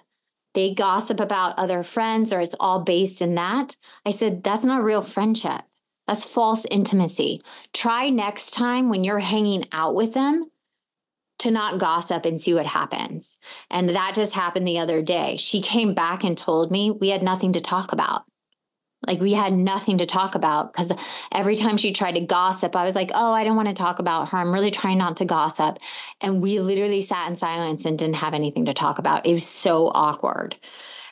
they 0.54 0.74
gossip 0.74 1.20
about 1.20 1.58
other 1.58 1.84
friends 1.84 2.34
or 2.34 2.42
it's 2.42 2.56
all 2.60 2.80
based 2.80 3.22
in 3.22 3.36
that. 3.36 3.76
I 4.06 4.12
said, 4.12 4.44
that's 4.44 4.66
not 4.66 4.84
real 4.84 5.02
friendship. 5.02 5.62
That's 6.08 6.26
false 6.26 6.66
intimacy. 6.70 7.42
Try 7.74 8.10
next 8.10 8.52
time 8.52 8.90
when 8.90 9.04
you're 9.04 9.20
hanging 9.20 9.66
out 9.72 9.96
with 9.96 10.14
them 10.14 10.52
to 11.40 11.52
not 11.52 11.80
gossip 11.80 12.26
and 12.26 12.42
see 12.42 12.54
what 12.54 12.66
happens. 12.66 13.40
And 13.70 13.90
that 13.90 14.14
just 14.14 14.34
happened 14.34 14.68
the 14.68 14.80
other 14.80 15.02
day. 15.02 15.38
She 15.38 15.62
came 15.62 15.94
back 15.94 16.24
and 16.24 16.38
told 16.38 16.72
me 16.72 16.92
we 16.92 17.10
had 17.10 17.24
nothing 17.24 17.54
to 17.54 17.62
talk 17.62 17.94
about. 17.94 18.26
Like 19.08 19.20
we 19.20 19.34
had 19.34 19.54
nothing 19.54 19.98
to 19.98 20.06
talk 20.06 20.36
about 20.36 20.72
because 20.72 20.92
every 21.32 21.56
time 21.56 21.78
she 21.78 21.92
tried 21.92 22.14
to 22.14 22.22
gossip, 22.22 22.76
I 22.76 22.84
was 22.84 22.96
like, 22.96 23.12
oh, 23.14 23.32
I 23.32 23.44
don't 23.44 23.56
want 23.56 23.68
to 23.68 23.74
talk 23.74 24.00
about 24.00 24.30
her. 24.30 24.38
I'm 24.38 24.52
really 24.52 24.72
trying 24.72 24.98
not 24.98 25.18
to 25.18 25.26
gossip. 25.26 25.80
And 26.22 26.42
we 26.42 26.60
literally 26.60 27.02
sat 27.02 27.28
in 27.28 27.36
silence 27.36 27.86
and 27.86 27.98
didn't 27.98 28.16
have 28.16 28.34
anything 28.34 28.66
to 28.66 28.74
talk 28.74 29.00
about. 29.00 29.26
It 29.26 29.34
was 29.34 29.46
so 29.46 29.92
awkward. 29.94 30.56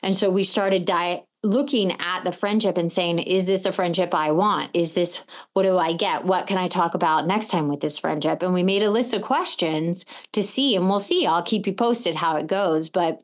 And 0.03 0.15
so 0.15 0.29
we 0.29 0.43
started 0.43 0.89
looking 1.41 1.91
at 1.99 2.23
the 2.23 2.31
friendship 2.31 2.77
and 2.77 2.91
saying, 2.91 3.19
is 3.19 3.45
this 3.45 3.65
a 3.65 3.71
friendship 3.71 4.13
I 4.13 4.31
want? 4.31 4.71
Is 4.73 4.93
this, 4.93 5.23
what 5.53 5.63
do 5.63 5.77
I 5.77 5.93
get? 5.93 6.25
What 6.25 6.47
can 6.47 6.57
I 6.57 6.67
talk 6.67 6.93
about 6.93 7.27
next 7.27 7.49
time 7.49 7.69
with 7.69 7.79
this 7.79 7.97
friendship? 7.97 8.43
And 8.43 8.53
we 8.53 8.61
made 8.61 8.83
a 8.83 8.91
list 8.91 9.13
of 9.13 9.21
questions 9.21 10.05
to 10.33 10.43
see, 10.43 10.75
and 10.75 10.89
we'll 10.89 10.99
see. 10.99 11.25
I'll 11.25 11.41
keep 11.41 11.65
you 11.65 11.73
posted 11.73 12.15
how 12.15 12.35
it 12.35 12.47
goes. 12.47 12.89
But 12.89 13.23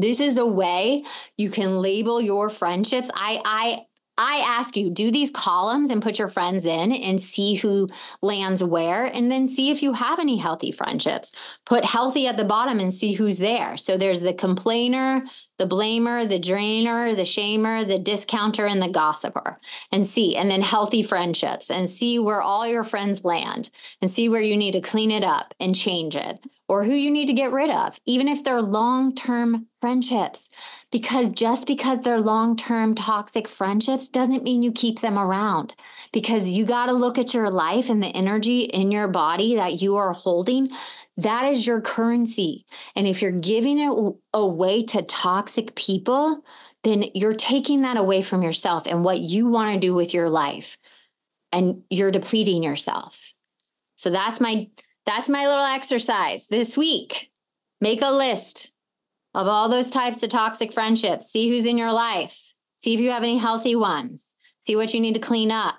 this 0.00 0.20
is 0.20 0.38
a 0.38 0.46
way 0.46 1.02
you 1.36 1.50
can 1.50 1.80
label 1.80 2.20
your 2.20 2.50
friendships. 2.50 3.10
I 3.14 3.40
I 3.44 3.84
I 4.20 4.42
ask 4.44 4.76
you, 4.76 4.90
do 4.90 5.12
these 5.12 5.30
columns 5.30 5.90
and 5.90 6.02
put 6.02 6.18
your 6.18 6.26
friends 6.26 6.66
in 6.66 6.90
and 6.90 7.22
see 7.22 7.54
who 7.54 7.88
lands 8.20 8.64
where, 8.64 9.04
and 9.04 9.30
then 9.30 9.46
see 9.46 9.70
if 9.70 9.80
you 9.80 9.92
have 9.92 10.18
any 10.18 10.36
healthy 10.36 10.72
friendships. 10.72 11.32
Put 11.64 11.84
healthy 11.84 12.26
at 12.26 12.36
the 12.36 12.44
bottom 12.44 12.80
and 12.80 12.92
see 12.92 13.12
who's 13.12 13.38
there. 13.38 13.76
So 13.76 13.96
there's 13.96 14.20
the 14.20 14.34
complainer, 14.34 15.22
the 15.58 15.68
blamer, 15.68 16.28
the 16.28 16.40
drainer, 16.40 17.14
the 17.14 17.22
shamer, 17.22 17.86
the 17.86 18.00
discounter, 18.00 18.66
and 18.66 18.82
the 18.82 18.88
gossiper, 18.88 19.60
and 19.92 20.04
see, 20.04 20.36
and 20.36 20.50
then 20.50 20.62
healthy 20.62 21.04
friendships 21.04 21.70
and 21.70 21.88
see 21.88 22.18
where 22.18 22.42
all 22.42 22.66
your 22.66 22.84
friends 22.84 23.24
land 23.24 23.70
and 24.02 24.10
see 24.10 24.28
where 24.28 24.42
you 24.42 24.56
need 24.56 24.72
to 24.72 24.80
clean 24.80 25.12
it 25.12 25.22
up 25.22 25.54
and 25.60 25.76
change 25.76 26.16
it 26.16 26.40
or 26.68 26.84
who 26.84 26.92
you 26.92 27.10
need 27.10 27.26
to 27.26 27.32
get 27.32 27.50
rid 27.50 27.70
of, 27.70 27.98
even 28.04 28.28
if 28.28 28.44
they're 28.44 28.60
long 28.60 29.14
term 29.14 29.66
friendships. 29.80 30.50
Because 30.92 31.30
just 31.30 31.66
because 31.66 32.00
they're 32.00 32.20
long 32.20 32.56
term 32.56 32.94
toxic 32.94 33.48
friendships 33.48 34.08
doesn't 34.08 34.42
mean 34.42 34.62
you 34.62 34.70
keep 34.70 35.00
them 35.00 35.18
around. 35.18 35.74
Because 36.12 36.50
you 36.50 36.66
got 36.66 36.86
to 36.86 36.92
look 36.92 37.18
at 37.18 37.32
your 37.32 37.50
life 37.50 37.88
and 37.88 38.02
the 38.02 38.08
energy 38.08 38.60
in 38.60 38.92
your 38.92 39.08
body 39.08 39.56
that 39.56 39.80
you 39.80 39.96
are 39.96 40.12
holding. 40.12 40.70
That 41.16 41.46
is 41.46 41.66
your 41.66 41.80
currency. 41.80 42.66
And 42.94 43.06
if 43.06 43.22
you're 43.22 43.32
giving 43.32 43.78
it 43.78 44.14
away 44.34 44.84
to 44.84 45.02
toxic 45.02 45.74
people, 45.74 46.44
then 46.84 47.06
you're 47.14 47.34
taking 47.34 47.82
that 47.82 47.96
away 47.96 48.22
from 48.22 48.42
yourself 48.42 48.86
and 48.86 49.02
what 49.02 49.20
you 49.20 49.48
want 49.48 49.74
to 49.74 49.80
do 49.80 49.94
with 49.94 50.14
your 50.14 50.28
life. 50.28 50.78
And 51.50 51.82
you're 51.88 52.10
depleting 52.10 52.62
yourself. 52.62 53.32
So 53.96 54.10
that's 54.10 54.38
my 54.38 54.68
that's 55.08 55.28
my 55.28 55.46
little 55.46 55.64
exercise 55.64 56.46
this 56.48 56.76
week. 56.76 57.30
Make 57.80 58.02
a 58.02 58.10
list 58.10 58.74
of 59.34 59.46
all 59.46 59.70
those 59.70 59.88
types 59.88 60.22
of 60.22 60.28
toxic 60.28 60.70
friendships. 60.70 61.30
See 61.30 61.48
who's 61.48 61.64
in 61.64 61.78
your 61.78 61.92
life. 61.92 62.54
See 62.80 62.92
if 62.92 63.00
you 63.00 63.10
have 63.10 63.22
any 63.22 63.38
healthy 63.38 63.74
ones. 63.74 64.22
See 64.66 64.76
what 64.76 64.92
you 64.92 65.00
need 65.00 65.14
to 65.14 65.20
clean 65.20 65.50
up. 65.50 65.76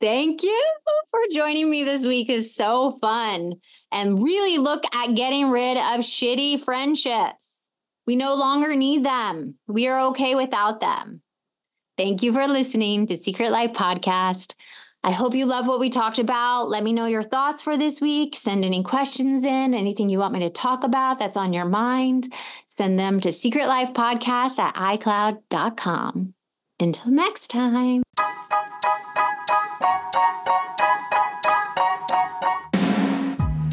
Thank 0.00 0.42
you 0.42 0.64
for 1.08 1.20
joining 1.30 1.70
me 1.70 1.84
this 1.84 2.04
week 2.04 2.28
is 2.28 2.52
so 2.52 2.98
fun 3.00 3.54
and 3.92 4.20
really 4.20 4.58
look 4.58 4.82
at 4.92 5.14
getting 5.14 5.50
rid 5.50 5.76
of 5.76 6.00
shitty 6.00 6.60
friendships. 6.64 7.60
We 8.08 8.16
no 8.16 8.34
longer 8.34 8.74
need 8.74 9.04
them. 9.04 9.54
We 9.68 9.86
are 9.86 10.08
okay 10.08 10.34
without 10.34 10.80
them. 10.80 11.22
Thank 11.96 12.24
you 12.24 12.32
for 12.32 12.48
listening 12.48 13.06
to 13.06 13.16
Secret 13.16 13.52
Life 13.52 13.72
Podcast. 13.72 14.56
I 15.04 15.10
hope 15.10 15.34
you 15.34 15.44
love 15.44 15.66
what 15.66 15.80
we 15.80 15.90
talked 15.90 16.18
about. 16.18 16.70
Let 16.70 16.82
me 16.82 16.94
know 16.94 17.04
your 17.04 17.22
thoughts 17.22 17.60
for 17.60 17.76
this 17.76 18.00
week. 18.00 18.34
Send 18.34 18.64
any 18.64 18.82
questions 18.82 19.44
in, 19.44 19.74
anything 19.74 20.08
you 20.08 20.18
want 20.18 20.32
me 20.32 20.40
to 20.40 20.48
talk 20.48 20.82
about 20.82 21.18
that's 21.18 21.36
on 21.36 21.52
your 21.52 21.66
mind. 21.66 22.32
Send 22.78 22.98
them 22.98 23.20
to 23.20 23.28
secretlifepodcast 23.28 24.58
at 24.58 24.74
icloud.com. 24.74 26.32
Until 26.80 27.10
next 27.10 27.48
time. 27.48 28.02